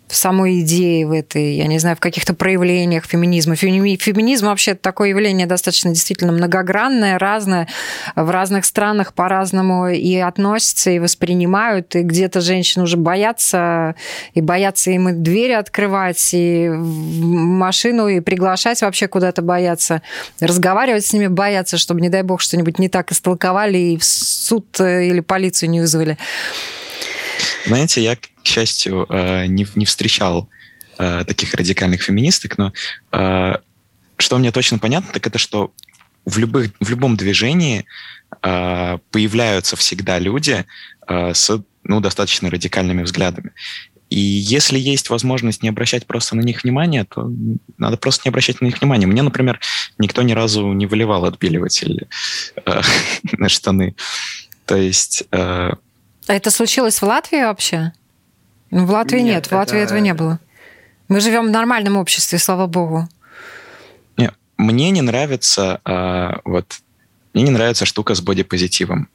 В 0.09 0.17
самой 0.17 0.61
идее 0.61 1.07
в 1.07 1.13
этой, 1.13 1.55
я 1.55 1.67
не 1.67 1.79
знаю, 1.79 1.97
в 1.97 2.01
каких-то 2.01 2.35
проявлениях 2.35 3.07
феминизма. 3.07 3.57
Феминизм 3.57 4.47
вообще 4.47 4.75
такое 4.75 5.09
явление 5.09 5.47
достаточно 5.47 5.91
действительно 5.91 6.33
многогранное, 6.33 7.19
разное, 7.19 7.69
в 8.15 8.31
разных 8.31 8.67
странах 8.67 9.15
по-разному 9.15 9.89
и 9.89 10.17
относятся, 10.17 10.91
и 10.91 10.99
воспринимают, 10.99 11.97
и 11.97 12.03
где-то 12.03 12.41
женщины 12.41 12.85
уже 12.85 12.97
боятся, 12.97 13.95
и 14.35 14.41
боятся 14.41 14.91
им 14.91 15.09
и 15.09 15.13
двери 15.13 15.53
открывать, 15.53 16.31
и 16.35 16.69
машину, 16.69 18.09
и 18.09 18.21
приглашать 18.21 18.83
вообще 18.83 19.09
куда-то 19.09 19.41
боятся, 19.43 20.03
разговаривать 20.39 21.07
с 21.07 21.13
ними 21.13 21.29
боятся, 21.29 21.79
чтобы, 21.79 22.01
не 22.03 22.11
дай 22.11 22.23
бог, 22.23 22.41
что-нибудь 22.41 22.79
не 22.79 22.89
так 22.89 23.11
истолковали 23.11 23.79
и 23.79 23.97
в 23.97 24.05
суд 24.05 24.81
э, 24.81 25.07
или 25.07 25.21
полицию 25.21 25.71
не 25.71 25.81
вызвали. 25.81 26.19
Знаете, 27.67 28.03
я, 28.03 28.17
к 28.17 28.29
счастью, 28.45 29.07
э, 29.09 29.47
не, 29.47 29.67
не 29.75 29.85
встречал 29.85 30.49
э, 30.99 31.25
таких 31.27 31.55
радикальных 31.55 32.03
феминисток, 32.03 32.59
но 32.59 32.73
э, 33.13 33.57
что 34.17 34.39
мне 34.39 34.53
точно 34.53 34.79
понятно, 34.79 35.13
так 35.13 35.27
это 35.27 35.39
что 35.39 35.73
в, 36.25 36.39
любых, 36.39 36.71
в 36.81 36.91
любом 36.91 37.17
движении 37.17 37.85
появляются 38.41 39.77
всегда 39.77 40.19
люди 40.19 40.65
с 41.09 41.63
ну, 41.85 42.01
достаточно 42.01 42.51
радикальными 42.51 43.03
взглядами. 43.03 43.53
И 44.11 44.21
если 44.21 44.79
есть 44.79 45.11
возможность 45.11 45.63
не 45.63 45.69
обращать 45.69 46.07
просто 46.07 46.37
на 46.37 46.43
них 46.43 46.63
внимания, 46.63 47.05
то 47.05 47.31
надо 47.79 47.97
просто 47.97 48.23
не 48.25 48.29
обращать 48.29 48.61
на 48.61 48.67
них 48.67 48.81
внимания. 48.81 49.07
Мне, 49.07 49.23
например, 49.23 49.61
никто 49.99 50.23
ни 50.23 50.33
разу 50.33 50.73
не 50.73 50.87
выливал 50.87 51.25
отбеливатель 51.25 52.07
э, 52.65 52.81
на 53.33 53.49
штаны. 53.49 53.97
То 54.67 54.77
есть 54.77 55.25
э, 55.33 55.73
а 56.27 56.35
это 56.35 56.51
случилось 56.51 57.01
в 57.01 57.05
Латвии 57.05 57.43
вообще? 57.43 57.93
Ну, 58.71 58.87
в 58.87 58.91
Латвии 58.91 59.21
нет, 59.21 59.35
нет 59.35 59.47
в 59.47 59.53
Латвии 59.53 59.79
это... 59.79 59.87
этого 59.87 59.99
не 59.99 60.15
было. 60.15 60.41
Мы 61.09 61.21
живем 61.21 61.47
в 61.47 61.51
нормальном 61.51 61.97
обществе, 61.97 62.39
слава 62.39 62.67
богу. 62.67 63.09
Нет, 64.17 64.35
мне 64.57 64.91
не 64.91 65.03
нравится 65.03 65.81
э, 65.85 66.41
вот 66.45 66.81
мне 67.35 67.43
не 67.43 67.51
нравится 67.51 67.85
штука 67.85 68.15
с 68.15 68.21
бодипозитивом. 68.21 69.09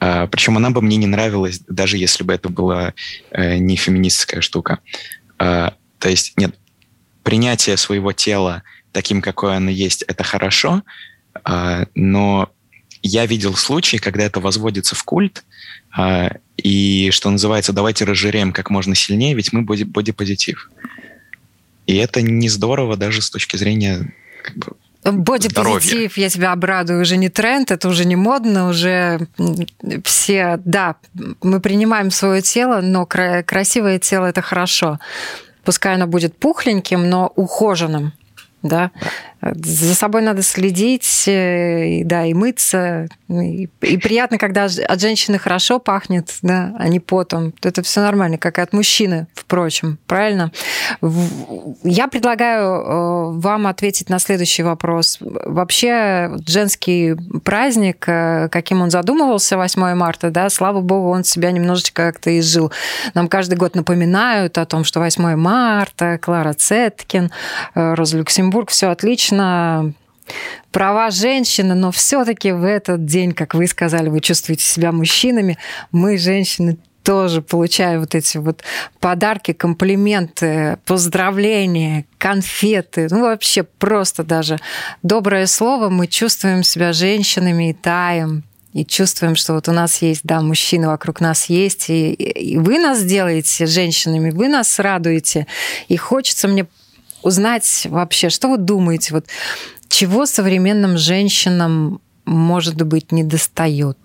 Э, 0.00 0.28
причем 0.28 0.56
она 0.56 0.70
бы 0.70 0.80
мне 0.80 0.96
не 0.96 1.06
нравилась, 1.06 1.60
даже 1.68 1.98
если 1.98 2.22
бы 2.22 2.32
это 2.32 2.48
была 2.48 2.94
э, 3.32 3.58
не 3.58 3.76
феминистская 3.76 4.40
штука. 4.40 4.78
Э, 5.38 5.70
то 5.98 6.08
есть, 6.08 6.38
нет, 6.38 6.54
принятие 7.22 7.76
своего 7.76 8.12
тела 8.12 8.62
таким, 8.92 9.20
какое 9.20 9.56
оно 9.56 9.70
есть, 9.70 10.02
это 10.02 10.22
хорошо, 10.24 10.82
э, 11.44 11.86
но 11.94 12.50
я 13.02 13.26
видел 13.26 13.54
случаи, 13.56 13.96
когда 13.96 14.24
это 14.24 14.40
возводится 14.40 14.94
в 14.94 15.02
культ, 15.04 15.38
а, 15.38 15.49
и, 16.56 17.10
что 17.10 17.30
называется, 17.30 17.72
давайте 17.72 18.04
разжиреем 18.04 18.52
как 18.52 18.70
можно 18.70 18.94
сильнее, 18.94 19.34
ведь 19.34 19.52
мы 19.52 19.62
боди 19.62 19.84
бодипозитив. 19.84 20.70
И 21.86 21.96
это 21.96 22.22
не 22.22 22.48
здорово 22.48 22.96
даже 22.96 23.22
с 23.22 23.30
точки 23.30 23.56
зрения 23.56 24.12
как 24.42 24.56
бы, 24.56 24.76
Бодипозитив, 25.02 26.18
я 26.18 26.28
тебя 26.28 26.52
обрадую, 26.52 27.00
уже 27.00 27.16
не 27.16 27.30
тренд, 27.30 27.70
это 27.70 27.88
уже 27.88 28.04
не 28.04 28.16
модно, 28.16 28.68
уже 28.68 29.28
все, 30.04 30.60
да, 30.62 30.96
мы 31.42 31.60
принимаем 31.60 32.10
свое 32.10 32.42
тело, 32.42 32.82
но 32.82 33.06
красивое 33.06 33.98
тело 33.98 34.26
это 34.26 34.42
хорошо. 34.42 35.00
Пускай 35.64 35.94
оно 35.94 36.06
будет 36.06 36.36
пухленьким, 36.36 37.08
но 37.08 37.32
ухоженным 37.34 38.12
да. 38.62 38.90
За 39.42 39.94
собой 39.94 40.20
надо 40.20 40.42
следить, 40.42 41.24
э, 41.26 42.02
да, 42.04 42.26
и 42.26 42.34
мыться. 42.34 43.08
И, 43.28 43.70
и 43.80 43.96
приятно, 43.96 44.36
когда 44.36 44.64
от 44.66 45.00
женщины 45.00 45.38
хорошо 45.38 45.78
пахнет, 45.78 46.34
да, 46.42 46.74
а 46.78 46.88
не 46.88 47.00
потом. 47.00 47.54
Это 47.62 47.82
все 47.82 48.02
нормально, 48.02 48.36
как 48.36 48.58
и 48.58 48.60
от 48.60 48.74
мужчины, 48.74 49.28
впрочем, 49.34 49.98
правильно? 50.06 50.52
Я 51.84 52.08
предлагаю 52.08 52.66
э, 52.66 53.40
вам 53.40 53.66
ответить 53.66 54.10
на 54.10 54.18
следующий 54.18 54.62
вопрос. 54.62 55.16
Вообще, 55.20 56.30
женский 56.46 57.16
праздник, 57.42 58.04
э, 58.08 58.48
каким 58.50 58.82
он 58.82 58.90
задумывался 58.90 59.56
8 59.56 59.94
марта, 59.94 60.30
да, 60.30 60.50
слава 60.50 60.82
богу, 60.82 61.08
он 61.08 61.24
себя 61.24 61.50
немножечко 61.50 62.12
как-то 62.12 62.38
изжил. 62.38 62.72
Нам 63.14 63.26
каждый 63.28 63.54
год 63.54 63.74
напоминают 63.74 64.58
о 64.58 64.66
том, 64.66 64.84
что 64.84 65.00
8 65.00 65.34
марта, 65.36 66.18
Клара 66.18 66.52
Цеткин, 66.52 67.30
Роза 67.74 68.18
Люксембург, 68.18 68.49
Екатеринбург, 68.50 68.70
все 68.70 68.88
отлично, 68.88 69.92
права 70.72 71.10
женщины, 71.10 71.74
но 71.74 71.90
все-таки 71.92 72.52
в 72.52 72.64
этот 72.64 73.04
день, 73.04 73.32
как 73.32 73.54
вы 73.54 73.66
сказали, 73.66 74.08
вы 74.08 74.20
чувствуете 74.20 74.64
себя 74.64 74.92
мужчинами, 74.92 75.56
мы, 75.92 76.18
женщины, 76.18 76.76
тоже 77.02 77.40
получаем 77.40 78.00
вот 78.00 78.14
эти 78.14 78.36
вот 78.36 78.62
подарки, 79.00 79.52
комплименты, 79.52 80.78
поздравления, 80.84 82.04
конфеты, 82.18 83.08
ну 83.10 83.22
вообще 83.22 83.62
просто 83.62 84.22
даже 84.22 84.58
доброе 85.02 85.46
слово, 85.46 85.88
мы 85.88 86.06
чувствуем 86.06 86.62
себя 86.62 86.92
женщинами 86.92 87.70
и 87.70 87.72
таем, 87.72 88.44
и 88.74 88.84
чувствуем, 88.84 89.34
что 89.34 89.54
вот 89.54 89.68
у 89.68 89.72
нас 89.72 90.02
есть, 90.02 90.20
да, 90.24 90.42
мужчины 90.42 90.88
вокруг 90.88 91.20
нас 91.20 91.46
есть, 91.46 91.88
и, 91.88 92.12
и 92.12 92.58
вы 92.58 92.78
нас 92.78 93.02
делаете 93.02 93.66
женщинами, 93.66 94.30
вы 94.30 94.48
нас 94.48 94.78
радуете. 94.78 95.46
И 95.88 95.96
хочется 95.96 96.46
мне 96.46 96.66
узнать 97.22 97.86
вообще, 97.90 98.30
что 98.30 98.48
вы 98.48 98.58
думаете, 98.58 99.14
вот 99.14 99.26
чего 99.88 100.26
современным 100.26 100.98
женщинам 100.98 102.00
может 102.30 102.80
быть, 102.82 103.12
не 103.12 103.24
достает, 103.24 103.98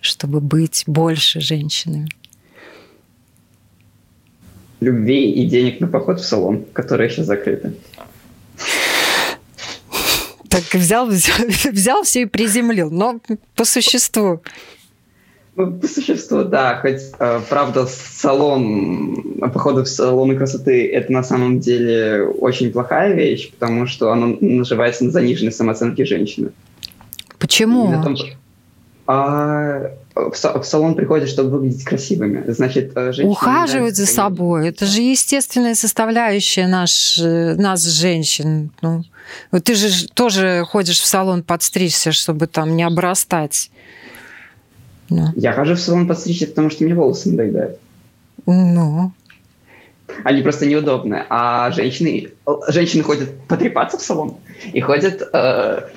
чтобы 0.00 0.40
быть 0.40 0.84
больше 0.86 1.40
женщинами? 1.40 2.08
Любви 4.80 5.30
и 5.30 5.46
денег 5.46 5.80
на 5.80 5.86
поход 5.86 6.20
в 6.20 6.24
салон, 6.24 6.64
которые 6.72 7.10
сейчас 7.10 7.26
закрыты. 7.26 7.74
Так 10.48 10.62
взял, 10.72 11.06
взял 11.72 12.02
все 12.02 12.22
и 12.22 12.26
приземлил, 12.26 12.90
но 12.90 13.20
по 13.54 13.64
существу. 13.64 14.42
Ну, 15.56 15.72
по 15.72 15.86
существу, 15.86 16.42
да. 16.44 16.80
Хоть, 16.80 17.00
э, 17.18 17.40
правда, 17.48 17.86
салон, 17.86 19.40
походы 19.52 19.84
в 19.84 19.88
салоны 19.88 20.36
красоты– 20.36 20.90
это 20.92 21.12
на 21.12 21.22
самом 21.22 21.60
деле 21.60 22.24
очень 22.24 22.72
плохая 22.72 23.14
вещь, 23.14 23.52
потому 23.52 23.86
что 23.86 24.10
оно 24.10 24.36
наживается 24.40 25.04
на 25.04 25.10
заниженной 25.12 25.52
самооценке 25.52 26.04
женщины. 26.04 26.50
Почему? 27.38 28.02
Том, 28.02 28.16
а, 29.06 29.90
в, 30.14 30.30
в 30.32 30.64
салон 30.64 30.94
приходят, 30.94 31.28
чтобы 31.28 31.50
выглядеть 31.50 31.84
красивыми. 31.84 32.42
Значит, 32.50 32.92
э, 32.96 33.12
женщины 33.12 33.30
Ухаживать 33.30 33.96
за 33.96 34.06
собой. 34.06 34.68
Это 34.68 34.86
же 34.86 35.02
естественная 35.02 35.74
составляющая 35.74 36.66
наш, 36.66 37.18
э, 37.18 37.54
нас, 37.54 37.84
женщин. 37.84 38.70
Ну, 38.80 39.04
ты 39.62 39.74
же 39.74 40.08
тоже 40.08 40.64
ходишь 40.66 41.00
в 41.00 41.06
салон 41.06 41.42
подстричься, 41.42 42.12
чтобы 42.12 42.46
там 42.46 42.76
не 42.76 42.82
обрастать. 42.82 43.70
Ну. 45.10 45.32
Я 45.36 45.52
хожу 45.52 45.74
в 45.74 45.80
салон 45.80 46.06
подстричься, 46.06 46.46
потому 46.46 46.70
что 46.70 46.84
мне 46.84 46.94
волосы 46.94 47.30
надоедают. 47.30 47.78
Ну. 48.46 49.12
Они 50.22 50.42
просто 50.42 50.66
неудобные. 50.66 51.26
А 51.28 51.70
женщины, 51.72 52.30
женщины 52.68 53.02
ходят 53.02 53.46
потрепаться 53.48 53.98
в 53.98 54.02
салон 54.02 54.36
и 54.72 54.80
ходят, 54.80 55.22
э, 55.32 55.88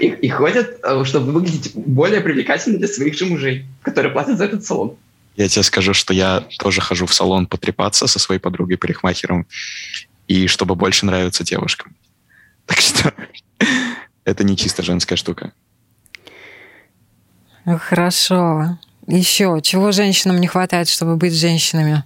и, 0.00 0.06
и 0.06 0.28
ходят, 0.28 0.78
э, 0.82 1.04
чтобы 1.04 1.32
выглядеть 1.32 1.72
более 1.74 2.20
привлекательно 2.20 2.78
для 2.78 2.88
своих 2.88 3.16
же 3.16 3.26
мужей, 3.26 3.66
которые 3.82 4.12
платят 4.12 4.38
за 4.38 4.44
этот 4.44 4.64
салон. 4.64 4.96
Я 5.36 5.48
тебе 5.48 5.62
скажу, 5.62 5.94
что 5.94 6.14
я 6.14 6.44
тоже 6.58 6.80
хожу 6.80 7.06
в 7.06 7.14
салон 7.14 7.46
потрепаться 7.46 8.06
со 8.06 8.18
своей 8.18 8.40
подругой-парикмахером, 8.40 9.46
и 10.28 10.46
чтобы 10.46 10.74
больше 10.74 11.06
нравиться 11.06 11.44
девушкам. 11.44 11.94
Так 12.66 12.78
что 12.78 13.12
это 14.24 14.44
не 14.44 14.56
чисто 14.56 14.82
женская 14.82 15.16
штука. 15.16 15.52
Хорошо. 17.64 18.78
Еще, 19.06 19.60
чего 19.62 19.92
женщинам 19.92 20.40
не 20.40 20.46
хватает, 20.46 20.88
чтобы 20.88 21.16
быть 21.16 21.34
женщинами? 21.34 22.04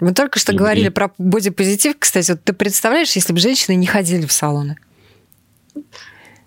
Мы 0.00 0.12
только 0.12 0.38
что 0.38 0.52
и, 0.52 0.56
говорили 0.56 0.88
и... 0.88 0.90
про 0.90 1.10
бодипозитив, 1.18 1.96
кстати. 1.98 2.32
Вот 2.32 2.44
ты 2.44 2.52
представляешь, 2.52 3.12
если 3.12 3.32
бы 3.32 3.38
женщины 3.38 3.74
не 3.74 3.86
ходили 3.86 4.26
в 4.26 4.32
салоны? 4.32 4.76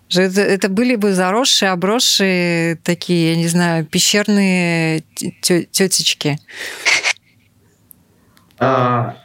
Же 0.08 0.22
это, 0.22 0.40
это 0.40 0.68
были 0.68 0.96
бы 0.96 1.14
заросшие, 1.14 1.70
обросшие 1.70 2.76
такие, 2.76 3.30
я 3.30 3.36
не 3.36 3.46
знаю, 3.46 3.86
пещерные 3.86 5.04
тетечки. 5.14 6.38
А, 8.58 9.16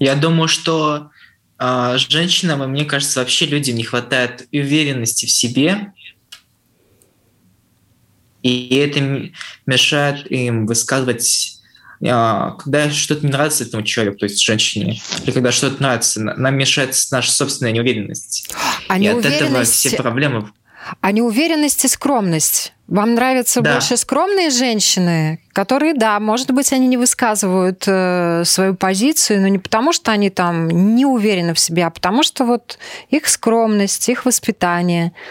я 0.00 0.16
думаю, 0.16 0.48
что 0.48 1.10
а, 1.58 1.96
женщинам, 1.98 2.64
и 2.64 2.66
мне 2.66 2.84
кажется, 2.84 3.20
вообще 3.20 3.46
людям 3.46 3.76
не 3.76 3.84
хватает 3.84 4.48
уверенности 4.52 5.26
в 5.26 5.30
себе, 5.30 5.92
и 8.42 8.76
это 8.76 9.30
мешает 9.66 10.30
им 10.30 10.66
высказывать 10.66 11.58
а, 12.08 12.52
когда 12.52 12.90
что-то 12.90 13.24
не 13.24 13.32
нравится 13.32 13.64
этому 13.64 13.84
человеку, 13.84 14.18
то 14.18 14.24
есть 14.24 14.42
женщине, 14.42 15.00
или 15.22 15.30
когда 15.30 15.52
что-то 15.52 15.80
нравится, 15.80 16.20
нам 16.20 16.56
мешает 16.56 16.96
наша 17.12 17.30
собственная 17.30 17.72
неуверенность. 17.72 18.52
А 18.88 18.98
и 18.98 19.06
от 19.06 19.24
этого 19.24 19.62
все 19.62 19.96
проблемы. 19.96 20.50
А 21.00 21.12
неуверенность 21.12 21.84
и 21.84 21.88
скромность. 21.88 22.72
Вам 22.88 23.14
нравятся 23.14 23.60
да. 23.60 23.74
больше 23.74 23.96
скромные 23.96 24.50
женщины, 24.50 25.40
которые, 25.52 25.94
да, 25.94 26.18
может 26.18 26.50
быть, 26.50 26.72
они 26.72 26.88
не 26.88 26.96
высказывают 26.96 27.84
э, 27.86 28.42
свою 28.44 28.74
позицию, 28.74 29.40
но 29.40 29.46
не 29.46 29.60
потому, 29.60 29.92
что 29.92 30.10
они 30.10 30.28
там 30.28 30.68
не 30.96 31.06
уверены 31.06 31.54
в 31.54 31.60
себе, 31.60 31.86
а 31.86 31.90
потому 31.90 32.24
что 32.24 32.44
вот 32.44 32.78
их 33.10 33.28
скромность, 33.28 34.08
их 34.08 34.24
воспитание– 34.24 35.12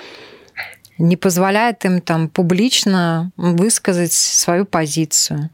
не 1.01 1.17
позволяет 1.17 1.83
им 1.85 2.01
там 2.01 2.29
публично 2.29 3.31
высказать 3.35 4.13
свою 4.13 4.65
позицию. 4.65 5.49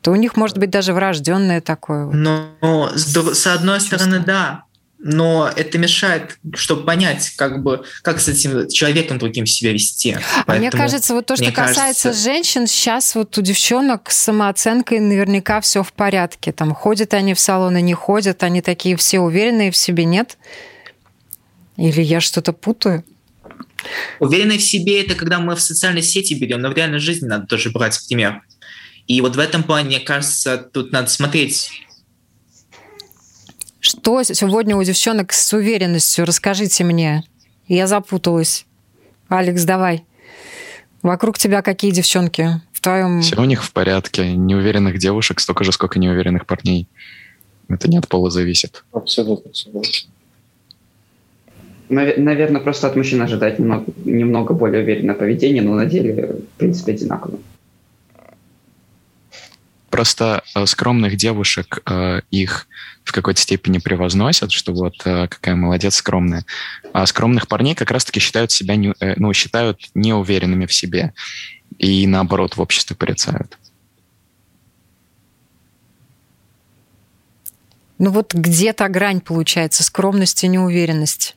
То 0.00 0.12
у 0.12 0.16
них 0.16 0.36
может 0.36 0.56
быть 0.58 0.70
даже 0.70 0.92
врожденное 0.92 1.60
такое. 1.60 2.06
Но 2.06 2.92
с, 2.94 3.46
одной 3.46 3.80
стороны, 3.80 4.20
да, 4.20 4.62
но 4.98 5.50
это 5.54 5.78
мешает, 5.78 6.38
чтобы 6.54 6.84
понять, 6.84 7.30
как 7.36 7.62
бы, 7.62 7.84
как 8.02 8.20
с 8.20 8.28
этим 8.28 8.68
человеком 8.68 9.18
другим 9.18 9.44
себя 9.44 9.72
вести. 9.72 10.12
А 10.12 10.44
Поэтому, 10.46 10.58
мне 10.58 10.70
кажется, 10.70 11.12
вот 11.12 11.26
то, 11.26 11.36
что 11.36 11.52
касается 11.52 12.08
кажется... 12.08 12.12
женщин, 12.12 12.66
сейчас 12.66 13.14
вот 13.14 13.36
у 13.36 13.42
девчонок 13.42 14.10
с 14.10 14.16
самооценкой 14.16 15.00
наверняка 15.00 15.60
все 15.60 15.82
в 15.82 15.92
порядке. 15.92 16.52
Там 16.52 16.72
ходят 16.72 17.12
они 17.12 17.34
в 17.34 17.40
салоны, 17.40 17.82
не 17.82 17.94
ходят, 17.94 18.42
они 18.42 18.62
такие 18.62 18.96
все 18.96 19.20
уверенные 19.20 19.70
в 19.70 19.76
себе, 19.76 20.04
нет? 20.04 20.38
Или 21.76 22.00
я 22.00 22.20
что-то 22.20 22.52
путаю? 22.52 23.04
Уверенность 24.20 24.66
в 24.66 24.70
себе– 24.70 25.00
это 25.04 25.14
когда 25.14 25.38
мы 25.38 25.54
в 25.54 25.60
социальной 25.60 26.02
сети 26.02 26.34
берем, 26.34 26.60
но 26.60 26.70
в 26.70 26.74
реальной 26.74 26.98
жизни 26.98 27.26
надо 27.26 27.46
тоже 27.46 27.70
брать 27.70 28.00
пример. 28.08 28.42
И 29.06 29.20
вот 29.20 29.36
в 29.36 29.38
этом 29.38 29.62
плане, 29.62 29.88
мне 29.88 30.00
кажется, 30.00 30.58
тут 30.58 30.92
надо 30.92 31.08
смотреть. 31.08 31.70
Что 33.80 34.22
сегодня 34.24 34.76
у 34.76 34.82
девчонок 34.82 35.32
с 35.32 35.52
уверенностью? 35.52 36.24
Расскажите 36.24 36.82
мне. 36.82 37.22
Я 37.68 37.86
запуталась. 37.86 38.66
Алекс, 39.28 39.62
давай. 39.62 40.04
Вокруг 41.02 41.38
тебя 41.38 41.62
какие 41.62 41.92
девчонки? 41.92 42.60
В 42.72 42.80
твоем... 42.80 43.22
Все 43.22 43.40
у 43.40 43.44
них 43.44 43.62
в 43.62 43.72
порядке. 43.72 44.32
Неуверенных 44.32 44.98
девушек 44.98 45.38
столько 45.38 45.62
же, 45.62 45.70
сколько 45.70 46.00
неуверенных 46.00 46.46
парней. 46.46 46.88
Это 47.68 47.88
не 47.88 47.98
от 47.98 48.08
пола 48.08 48.30
зависит. 48.30 48.84
Абсолютно 48.92 49.54
согласен. 49.54 50.08
Наверное, 51.88 52.60
просто 52.60 52.88
от 52.88 52.96
мужчин 52.96 53.22
ожидать 53.22 53.58
немного, 53.58 53.84
немного 54.04 54.54
более 54.54 54.82
уверенное 54.82 55.14
поведение, 55.14 55.62
но 55.62 55.74
на 55.74 55.86
деле, 55.86 56.40
в 56.54 56.58
принципе, 56.58 56.92
одинаково. 56.92 57.38
Просто 59.90 60.42
э, 60.54 60.66
скромных 60.66 61.16
девушек 61.16 61.82
э, 61.88 62.20
их 62.30 62.66
в 63.04 63.12
какой-то 63.12 63.40
степени 63.40 63.78
превозносят, 63.78 64.50
что 64.50 64.72
вот 64.72 64.94
э, 65.04 65.28
какая 65.28 65.54
молодец 65.54 65.94
скромная. 65.94 66.44
А 66.92 67.06
скромных 67.06 67.46
парней 67.46 67.74
как 67.74 67.92
раз-таки 67.92 68.18
считают 68.18 68.50
себя, 68.50 68.74
не, 68.74 68.92
э, 68.98 69.14
ну, 69.16 69.32
считают 69.32 69.90
неуверенными 69.94 70.66
в 70.66 70.74
себе. 70.74 71.14
И 71.78 72.06
наоборот 72.06 72.56
в 72.56 72.60
обществе 72.60 72.96
порицают. 72.96 73.58
Ну 77.98 78.10
вот 78.10 78.34
где 78.34 78.72
то 78.72 78.88
грань 78.88 79.20
получается, 79.20 79.82
скромность 79.82 80.42
и 80.44 80.48
неуверенность? 80.48 81.36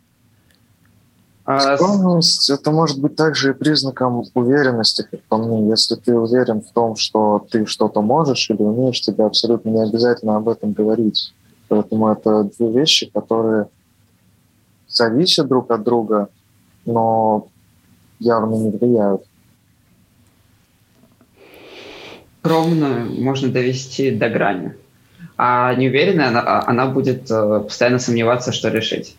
А 1.51 1.77
Скромность– 1.77 2.47
это 2.51 2.69
может 2.69 3.01
быть 3.01 3.15
также 3.15 3.49
и 3.49 3.53
признаком 3.55 4.23
уверенности, 4.35 5.07
как 5.09 5.23
по 5.23 5.37
мне. 5.37 5.67
Если 5.67 5.95
ты 5.95 6.15
уверен 6.15 6.61
в 6.61 6.71
том, 6.71 6.95
что 6.95 7.43
ты 7.49 7.65
что-то 7.65 8.03
можешь 8.03 8.51
или 8.51 8.61
умеешь, 8.61 9.01
тебе 9.01 9.25
абсолютно 9.25 9.69
не 9.69 9.81
обязательно 9.81 10.35
об 10.35 10.47
этом 10.47 10.73
говорить. 10.73 11.33
Поэтому 11.67 12.09
это 12.09 12.43
две 12.43 12.71
вещи, 12.71 13.09
которые 13.11 13.67
зависят 14.87 15.47
друг 15.47 15.71
от 15.71 15.81
друга, 15.81 16.29
но 16.85 17.47
явно 18.19 18.53
не 18.53 18.69
влияют. 18.69 19.23
Скромно 22.41 23.07
можно 23.09 23.49
довести 23.49 24.11
до 24.11 24.29
грани. 24.29 24.75
А 25.35 25.73
неуверенная, 25.73 26.27
она, 26.27 26.63
она 26.67 26.85
будет 26.85 27.31
э, 27.31 27.61
постоянно 27.61 27.97
сомневаться, 27.97 28.51
что 28.51 28.69
решить. 28.69 29.15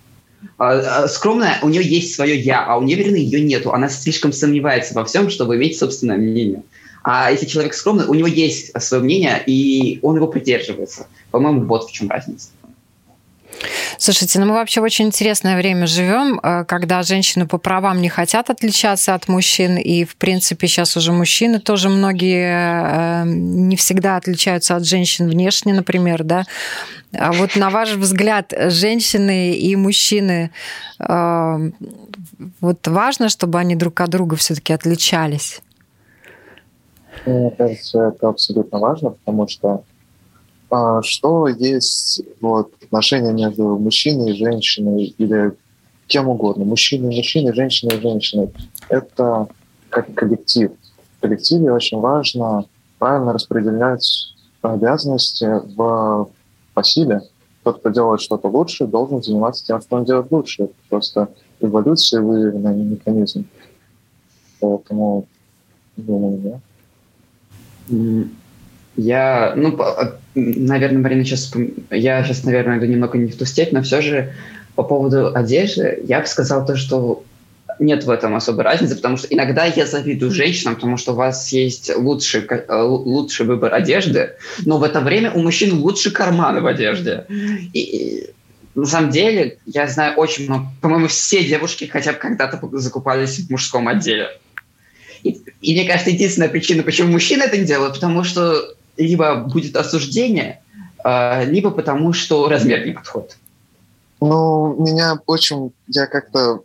А, 0.59 1.05
а, 1.05 1.09
скромная, 1.09 1.59
у 1.63 1.69
нее 1.69 1.83
есть 1.83 2.15
свое 2.15 2.39
я, 2.39 2.65
а 2.65 2.77
у 2.77 2.83
неуверенной 2.83 3.23
ее 3.23 3.41
нету. 3.41 3.73
Она 3.73 3.89
слишком 3.89 4.33
сомневается 4.33 4.95
во 4.95 5.05
всем, 5.05 5.31
чтобы 5.31 5.57
иметь 5.57 5.79
собственное 5.79 6.17
мнение. 6.17 6.63
А 7.03 7.31
если 7.31 7.47
человек 7.47 7.75
скромный, 7.75 8.05
у 8.05 8.15
него 8.15 8.29
есть 8.29 8.73
свое 8.83 9.03
мнение, 9.03 9.43
и 9.47 9.99
он 10.03 10.17
его 10.17 10.27
придерживается. 10.27 11.07
По-моему, 11.31 11.65
вот 11.65 11.89
в 11.89 11.93
чем 11.93 12.11
разница. 12.11 12.49
Слушайте, 13.99 14.41
ну 14.41 14.47
мы 14.47 14.55
вообще 14.55 14.81
в 14.81 14.85
очень 14.85 15.07
интересное 15.07 15.57
время 15.57 15.87
живем, 15.87 16.41
э, 16.43 16.65
когда 16.65 17.03
женщины 17.03 17.47
по 17.47 17.59
правам 17.59 18.01
не 18.01 18.09
хотят 18.09 18.49
отличаться 18.51 19.15
от 19.15 19.29
мужчин, 19.29 19.77
и, 19.77 20.05
в 20.05 20.17
принципе, 20.17 20.67
сейчас 20.67 20.97
уже 20.97 21.13
мужчины 21.13 21.61
тоже 21.61 21.89
многие 21.89 23.23
э, 23.23 23.25
не 23.27 23.77
всегда 23.77 24.17
отличаются 24.17 24.77
от 24.77 24.87
женщин 24.87 25.29
внешне, 25.29 25.75
например, 25.75 26.25
да. 26.25 26.45
А 27.13 27.33
вот 27.33 27.57
на 27.57 27.71
ваш 27.71 27.93
взгляд, 27.93 28.55
женщины 28.69 29.53
и 29.53 29.77
мужчины, 29.77 30.51
э, 30.99 31.71
вот 32.61 32.89
важно, 32.89 33.29
чтобы 33.29 33.59
они 33.59 33.77
друг 33.77 34.01
от 34.01 34.11
друга 34.11 34.37
все-таки 34.37 34.73
отличались? 34.73 35.61
Мне 37.27 37.51
кажется, 37.51 38.13
это 38.15 38.29
абсолютно 38.29 38.79
важно, 38.79 39.11
потому 39.11 39.49
что 39.49 39.83
что 41.03 41.49
есть 41.49 42.23
вот, 42.41 42.73
отношения 42.83 43.33
между 43.33 43.79
мужчиной 43.79 44.33
и 44.33 44.37
женщиной 44.37 45.15
или 45.19 45.53
кем 46.07 46.29
угодно. 46.29 46.65
Мужчины 46.65 47.15
мужчины, 47.15 47.53
женщины 47.55 48.01
женщины. 48.01 48.51
Это 48.89 49.49
как 49.89 50.13
коллектив. 50.15 50.73
В 51.19 51.21
коллективе 51.21 51.73
очень 51.73 51.99
важно 51.99 52.65
правильно 52.99 53.33
распределять 53.33 54.35
обязанности 54.63 55.47
в 55.75 56.31
по 56.75 56.85
силе. 56.85 57.23
Тот, 57.63 57.81
кто 57.81 57.91
делает 57.91 58.21
что-то 58.21 58.49
лучше, 58.49 58.87
должен 58.87 59.23
заниматься 59.23 59.67
тем, 59.67 59.81
что 59.81 59.97
он 59.97 60.05
делает 60.05 60.31
лучше. 60.31 60.65
Это 60.65 60.75
просто 60.89 61.29
эволюция 61.61 62.23
выявленный 62.23 62.75
механизм. 62.75 63.47
Поэтому, 64.61 65.27
думаю, 65.97 66.39
да. 66.39 66.61
Я, 68.97 69.55
ну, 69.57 69.79
наверное, 70.35 71.03
Марина 71.03 71.25
сейчас, 71.25 71.53
я 71.91 72.25
сейчас, 72.25 72.45
наверное, 72.45 72.79
иду 72.79 72.87
немного 72.87 73.19
не 73.19 73.31
в 73.31 73.37
ту 73.37 73.45
степь, 73.45 73.73
но 73.73 73.83
все 73.83 74.01
же 74.01 74.33
по 74.75 74.83
поводу 74.83 75.35
одежды 75.35 76.03
я 76.07 76.21
бы 76.21 76.27
сказал 76.27 76.67
то, 76.67 76.77
что 76.77 77.25
нет 77.79 78.05
в 78.05 78.11
этом 78.11 78.35
особой 78.35 78.65
разницы, 78.65 78.97
потому 78.97 79.17
что 79.17 79.27
иногда 79.29 79.65
я 79.65 79.87
завидую 79.87 80.31
женщинам, 80.31 80.75
потому 80.75 80.97
что 80.97 81.13
у 81.13 81.17
вас 81.17 81.51
есть 81.53 81.95
лучший, 81.97 82.43
э, 82.43 82.83
лучший 82.83 83.47
выбор 83.47 83.75
одежды, 83.75 84.35
но 84.67 84.79
в 84.79 84.83
это 84.83 85.01
время 85.01 85.33
у 85.33 85.41
мужчин 85.41 85.75
лучше 85.75 86.11
карманы 86.11 86.61
в 86.61 86.67
одежде. 86.67 87.27
И, 87.73 87.81
и 87.81 88.31
на 88.75 88.87
самом 88.87 89.11
деле, 89.11 89.59
я 89.67 89.87
знаю 89.89 90.17
очень 90.17 90.45
много, 90.45 90.67
по-моему, 90.81 91.09
все 91.09 91.43
девушки 91.45 91.85
хотя 91.87 92.13
бы 92.13 92.19
когда-то 92.19 92.61
закупались 92.73 93.39
в 93.39 93.51
мужском 93.51 93.89
отделе. 93.89 94.29
И, 95.23 95.41
и 95.61 95.75
мне 95.75 95.87
кажется, 95.87 96.11
единственная 96.11 96.49
причина, 96.49 96.83
почему 96.83 97.13
мужчины 97.13 97.43
это 97.43 97.59
не 97.59 97.65
делают, 97.65 97.95
потому 97.95 98.25
что 98.25 98.75
либо 99.03 99.37
будет 99.37 99.77
осуждение, 99.77 100.63
э, 101.05 101.45
либо 101.45 101.71
потому 101.71 102.13
что 102.13 102.49
размер 102.49 102.87
не 102.87 102.93
подходит. 102.93 103.37
Ну, 104.21 104.75
меня 104.79 105.19
очень... 105.27 105.73
Я 105.87 106.07
как-то 106.07 106.63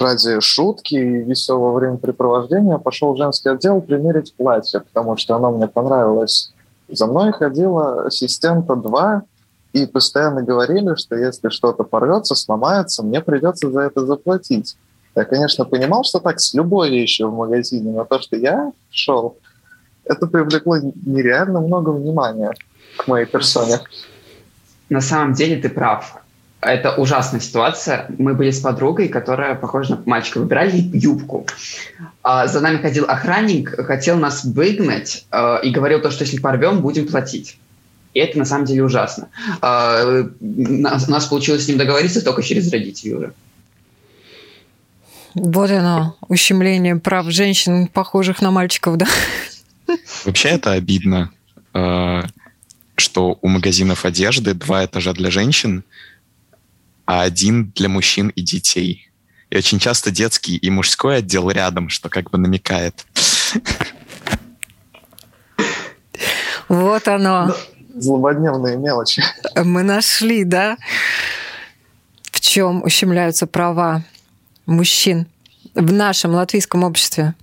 ради 0.00 0.40
шутки 0.40 0.94
и 0.94 1.22
веселого 1.22 1.78
времяпрепровождения 1.78 2.78
пошел 2.78 3.14
в 3.14 3.18
женский 3.18 3.50
отдел 3.50 3.80
примерить 3.80 4.34
платье, 4.34 4.80
потому 4.80 5.16
что 5.16 5.36
оно 5.36 5.52
мне 5.52 5.68
понравилось. 5.68 6.52
За 6.88 7.06
мной 7.06 7.32
ходила 7.32 8.06
ассистента 8.06 8.74
два, 8.76 9.22
и 9.72 9.86
постоянно 9.86 10.42
говорили, 10.42 10.94
что 10.94 11.16
если 11.16 11.50
что-то 11.50 11.84
порвется, 11.84 12.34
сломается, 12.34 13.02
мне 13.02 13.20
придется 13.20 13.70
за 13.70 13.80
это 13.80 14.06
заплатить. 14.06 14.76
Я, 15.14 15.24
конечно, 15.24 15.66
понимал, 15.66 16.02
что 16.02 16.18
так 16.18 16.40
с 16.40 16.54
любой 16.54 16.90
вещью 16.90 17.30
в 17.30 17.34
магазине, 17.34 17.92
но 17.92 18.04
то, 18.04 18.18
что 18.20 18.36
я 18.36 18.72
шел, 18.90 19.36
это 20.08 20.26
привлекло 20.26 20.78
нереально 20.78 21.60
много 21.60 21.90
внимания 21.90 22.52
к 22.96 23.06
моей 23.06 23.26
персоне. 23.26 23.80
На 24.88 25.00
самом 25.00 25.34
деле 25.34 25.56
ты 25.56 25.68
прав 25.68 26.20
это 26.66 26.94
ужасная 26.96 27.40
ситуация. 27.40 28.06
Мы 28.18 28.34
были 28.34 28.50
с 28.50 28.60
подругой, 28.60 29.08
которая 29.08 29.54
похожа 29.54 29.96
на 29.96 30.02
мальчика. 30.04 30.38
Выбирали 30.38 30.76
юбку. 30.92 31.46
А, 32.22 32.46
за 32.46 32.60
нами 32.60 32.78
ходил 32.78 33.04
охранник, 33.06 33.70
хотел 33.86 34.16
нас 34.16 34.44
выгнать 34.44 35.26
а, 35.30 35.58
и 35.58 35.70
говорил 35.70 36.00
то, 36.00 36.10
что 36.10 36.24
если 36.24 36.38
порвем, 36.38 36.80
будем 36.80 37.06
платить. 37.06 37.58
И 38.14 38.18
это 38.18 38.38
на 38.38 38.44
самом 38.44 38.64
деле 38.64 38.82
ужасно. 38.82 39.28
А, 39.60 40.24
у 40.40 41.10
нас 41.10 41.26
получилось 41.26 41.64
с 41.64 41.68
ним 41.68 41.78
договориться 41.78 42.24
только 42.24 42.42
через 42.42 42.70
родителей 42.72 43.14
уже. 43.14 43.32
Вот 45.34 45.70
оно, 45.70 46.16
ущемление 46.28 46.96
прав 46.96 47.26
женщин, 47.26 47.88
похожих 47.88 48.40
на 48.40 48.50
мальчиков, 48.50 48.96
да? 48.96 49.06
Вообще 50.24 50.48
это 50.50 50.72
обидно, 50.72 51.30
что 52.96 53.38
у 53.42 53.48
магазинов 53.48 54.04
одежды 54.04 54.54
два 54.54 54.84
этажа 54.84 55.12
для 55.12 55.30
женщин, 55.30 55.84
а 57.04 57.22
один 57.22 57.70
для 57.74 57.88
мужчин 57.88 58.28
и 58.30 58.42
детей. 58.42 59.10
И 59.50 59.56
очень 59.56 59.78
часто 59.78 60.10
детский 60.10 60.56
и 60.56 60.70
мужской 60.70 61.18
отдел 61.18 61.50
рядом, 61.50 61.88
что 61.88 62.08
как 62.08 62.30
бы 62.30 62.38
намекает. 62.38 63.06
Вот 66.68 67.06
оно. 67.06 67.54
Злободневные 67.94 68.76
мелочи. 68.76 69.22
Мы 69.54 69.84
нашли, 69.84 70.42
да, 70.42 70.76
в 72.32 72.40
чем 72.40 72.82
ущемляются 72.82 73.46
права 73.46 74.02
мужчин 74.66 75.28
в 75.74 75.92
нашем 75.92 76.32
латвийском 76.34 76.82
обществе. 76.82 77.34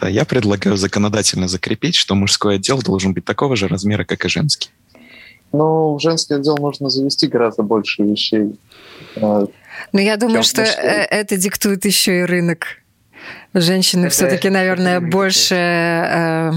Да, 0.00 0.08
я 0.08 0.24
предлагаю 0.24 0.76
законодательно 0.76 1.48
закрепить, 1.48 1.94
что 1.94 2.14
мужской 2.14 2.56
отдел 2.56 2.82
должен 2.82 3.14
быть 3.14 3.24
такого 3.24 3.56
же 3.56 3.68
размера, 3.68 4.04
как 4.04 4.24
и 4.24 4.28
женский. 4.28 4.70
Ну, 5.52 5.94
в 5.94 6.00
женский 6.00 6.34
отдел 6.34 6.56
нужно 6.56 6.90
завести 6.90 7.28
гораздо 7.28 7.62
больше 7.62 8.02
вещей. 8.02 8.58
Но 9.14 9.48
ну, 9.92 10.00
я 10.00 10.16
думаю, 10.16 10.42
что 10.42 10.62
мужской. 10.62 10.84
Э, 10.84 11.04
это 11.04 11.36
диктует 11.36 11.84
еще 11.84 12.20
и 12.20 12.22
рынок. 12.22 12.66
Женщины 13.54 14.08
все-таки, 14.08 14.50
наверное, 14.50 15.00
больше 15.00 15.54
э, 15.54 16.52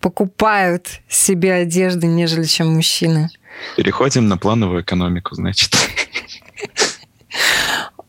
покупают 0.00 0.86
себе 1.08 1.54
одежды, 1.54 2.06
нежели 2.06 2.44
чем 2.44 2.74
мужчины. 2.74 3.28
Переходим 3.76 4.28
на 4.28 4.38
плановую 4.38 4.82
экономику, 4.82 5.34
значит. 5.34 5.74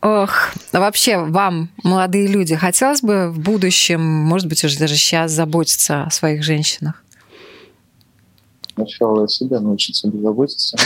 Ох, 0.02 0.52
вообще 0.72 1.18
вам, 1.18 1.68
молодые 1.82 2.26
люди, 2.26 2.54
хотелось 2.56 3.02
бы 3.02 3.30
в 3.30 3.38
будущем, 3.38 4.00
может 4.00 4.48
быть, 4.48 4.64
уже 4.64 4.78
даже 4.78 4.96
сейчас 4.96 5.30
заботиться 5.32 6.04
о 6.04 6.10
своих 6.10 6.42
женщинах? 6.42 7.04
Сначала 8.74 9.28
себя 9.28 9.60
научиться 9.60 10.08
беззаботиться. 10.08 10.78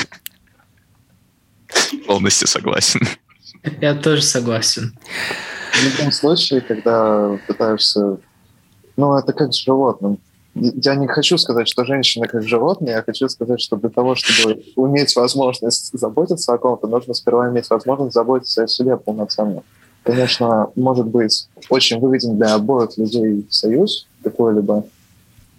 Полностью 2.07 2.49
согласен. 2.49 3.01
Я 3.81 3.95
тоже 3.95 4.23
согласен. 4.23 4.99
В 5.73 5.85
любом 5.85 6.13
случае, 6.13 6.61
когда 6.61 7.39
пытаешься... 7.47 8.19
Ну, 8.97 9.17
это 9.17 9.33
как 9.33 9.53
с 9.53 9.63
животным. 9.63 10.19
Я 10.55 10.95
не 10.95 11.09
хочу 11.09 11.37
сказать, 11.37 11.69
что 11.69 11.85
женщина 11.85 12.29
как 12.29 12.45
животные, 12.45 12.95
я 12.95 13.03
хочу 13.03 13.29
сказать, 13.29 13.61
что 13.61 13.77
для 13.77 13.89
того, 13.89 14.15
чтобы 14.15 14.63
иметь 14.77 15.15
возможность 15.17 15.91
заботиться 15.99 16.53
о 16.53 16.59
ком-то, 16.59 16.87
нужно 16.87 17.15
сперва 17.15 17.49
иметь 17.49 17.69
возможность 17.71 18.15
заботиться 18.15 18.63
о 18.63 18.69
себе 18.69 18.97
полноценно. 18.97 19.63
Конечно, 20.05 20.71
может 20.77 21.07
быть 21.07 21.49
очень 21.71 21.99
выгоден 21.99 22.37
для 22.37 22.55
обоих 22.55 22.97
людей 22.99 23.47
союз 23.51 24.07
какой-либо 24.23 24.85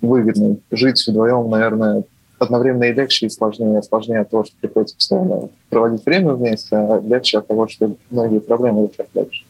выгодный. 0.02 0.62
Жить 0.72 1.04
вдвоем, 1.08 1.50
наверное, 1.50 2.04
одновременно 2.40 2.84
и 2.84 2.94
легче, 2.94 3.26
и 3.26 3.30
сложнее. 3.30 3.82
Сложнее 3.84 4.22
от 4.22 4.30
того, 4.30 4.46
что 4.46 4.56
приходится 4.62 4.96
постоянно 4.96 5.50
проводить 5.70 6.06
время 6.06 6.34
вместе, 6.34 6.76
а 6.76 7.02
легче 7.02 7.40
от 7.40 7.48
того, 7.48 7.68
что 7.68 7.96
многие 8.12 8.40
проблемы 8.40 8.88
решать 8.88 9.10
легче. 9.14 9.44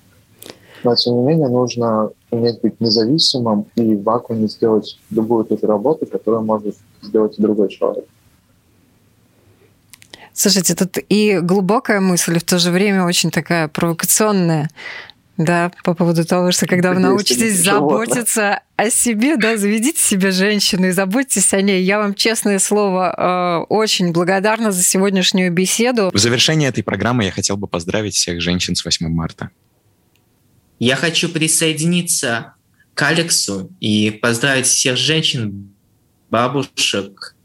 Но, 0.84 0.96
тем 0.96 1.18
не 1.18 1.24
менее, 1.24 1.50
нужно 1.50 2.12
уметь 2.32 2.62
быть 2.62 2.80
независимым 2.80 3.66
и 3.76 3.96
в 3.96 4.04
вакууме 4.04 4.48
сделать 4.48 4.98
любую 5.12 5.46
ту 5.46 5.58
же 5.58 5.68
работу, 5.68 6.06
которую 6.06 6.44
может 6.44 6.76
сделать 7.02 7.38
и 7.38 7.42
другой 7.42 7.70
человек. 7.70 8.06
Слушайте, 10.34 10.76
тут 10.76 10.98
и 11.08 11.40
глубокая 11.42 12.02
мысль, 12.02 12.36
и 12.36 12.40
в 12.40 12.44
то 12.44 12.60
же 12.60 12.72
время 12.72 13.06
очень 13.06 13.32
такая 13.32 13.70
провокационная. 13.70 14.70
Да, 15.38 15.72
по 15.84 15.94
поводу 15.94 16.26
того, 16.26 16.52
что 16.52 16.66
когда 16.66 16.94
вы 16.94 17.00
научитесь 17.00 17.62
заботиться 17.62 18.62
о 18.78 18.90
себе, 18.90 19.36
да, 19.36 19.58
заведите 19.58 20.02
себе 20.02 20.32
женщину 20.32 20.88
и 20.88 20.92
заботьтесь 20.92 21.54
о 21.54 21.62
ней. 21.62 21.84
Я 21.84 22.00
вам, 22.00 22.14
честное 22.14 22.58
слово, 22.60 23.14
э, 23.18 23.66
очень 23.68 24.14
благодарна 24.14 24.72
за 24.72 24.82
сегодняшнюю 24.82 25.52
беседу. 25.52 26.10
В 26.14 26.18
завершении 26.18 26.68
этой 26.68 26.84
программы 26.84 27.26
я 27.26 27.32
хотел 27.32 27.58
бы 27.58 27.68
поздравить 27.68 28.16
всех 28.16 28.42
женщин 28.42 28.76
с 28.76 28.86
8 28.86 29.10
марта. 29.10 29.50
Я 30.80 30.96
хочу 30.98 31.30
присоединиться 31.30 32.54
к 32.94 33.02
Алексу 33.02 33.70
и 33.80 34.12
поздравить 34.12 34.66
всех 34.66 34.98
женщин, 34.98 35.74
бабушек. 36.30 37.36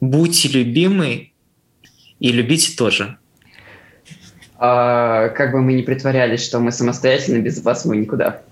Будьте 0.00 0.48
любимы 0.48 1.32
и 2.20 2.30
любите 2.30 2.76
тоже. 2.76 3.18
А, 4.56 5.28
как 5.30 5.52
бы 5.52 5.60
мы 5.60 5.72
ни 5.72 5.82
притворялись, 5.82 6.44
что 6.44 6.60
мы 6.60 6.70
самостоятельны, 6.70 7.38
без 7.38 7.62
вас 7.62 7.84
мы 7.84 7.96
никуда. 7.96 8.42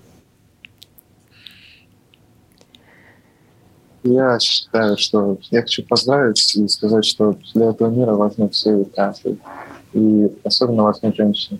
Я 4.03 4.39
считаю, 4.39 4.97
что 4.97 5.37
я 5.51 5.61
хочу 5.61 5.83
поздравить 5.83 6.55
и 6.55 6.67
сказать, 6.67 7.05
что 7.05 7.37
для 7.53 7.71
этого 7.71 7.89
мира 7.89 8.13
важны 8.13 8.47
все 8.49 8.81
и 8.81 8.85
каждый. 8.85 9.37
И 9.93 10.27
особенно 10.43 10.83
важны 10.83 11.13
женщины. 11.13 11.59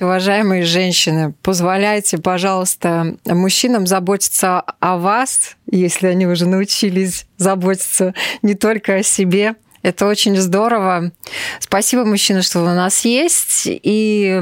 Уважаемые 0.00 0.62
женщины, 0.62 1.34
позволяйте, 1.42 2.18
пожалуйста, 2.18 3.16
мужчинам 3.26 3.86
заботиться 3.86 4.60
о 4.60 4.96
вас, 4.96 5.56
если 5.70 6.06
они 6.06 6.26
уже 6.26 6.46
научились 6.46 7.26
заботиться 7.36 8.14
не 8.42 8.54
только 8.54 8.96
о 8.96 9.02
себе, 9.02 9.56
это 9.82 10.06
очень 10.06 10.36
здорово. 10.36 11.12
Спасибо, 11.60 12.04
мужчина, 12.04 12.42
что 12.42 12.60
вы 12.60 12.72
у 12.72 12.74
нас 12.74 13.04
есть. 13.04 13.62
И 13.66 14.40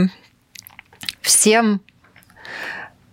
всем 1.20 1.80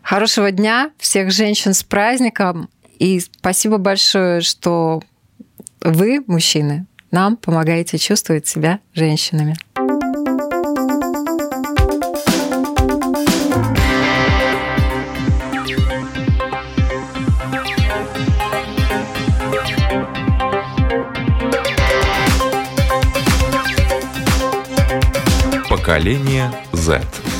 хорошего 0.02 0.52
дня, 0.52 0.92
всех 0.98 1.32
женщин 1.32 1.74
с 1.74 1.84
праздником. 1.84 2.70
И 3.00 3.20
спасибо 3.20 3.78
большое, 3.78 4.42
что 4.42 5.02
вы, 5.82 6.24
мужчины, 6.28 6.86
нам 7.12 7.38
помогаете 7.38 7.98
чувствовать 7.98 8.48
себя 8.48 8.80
женщинами. 8.94 9.56
Поколение 25.84 26.50
Z. 26.72 27.33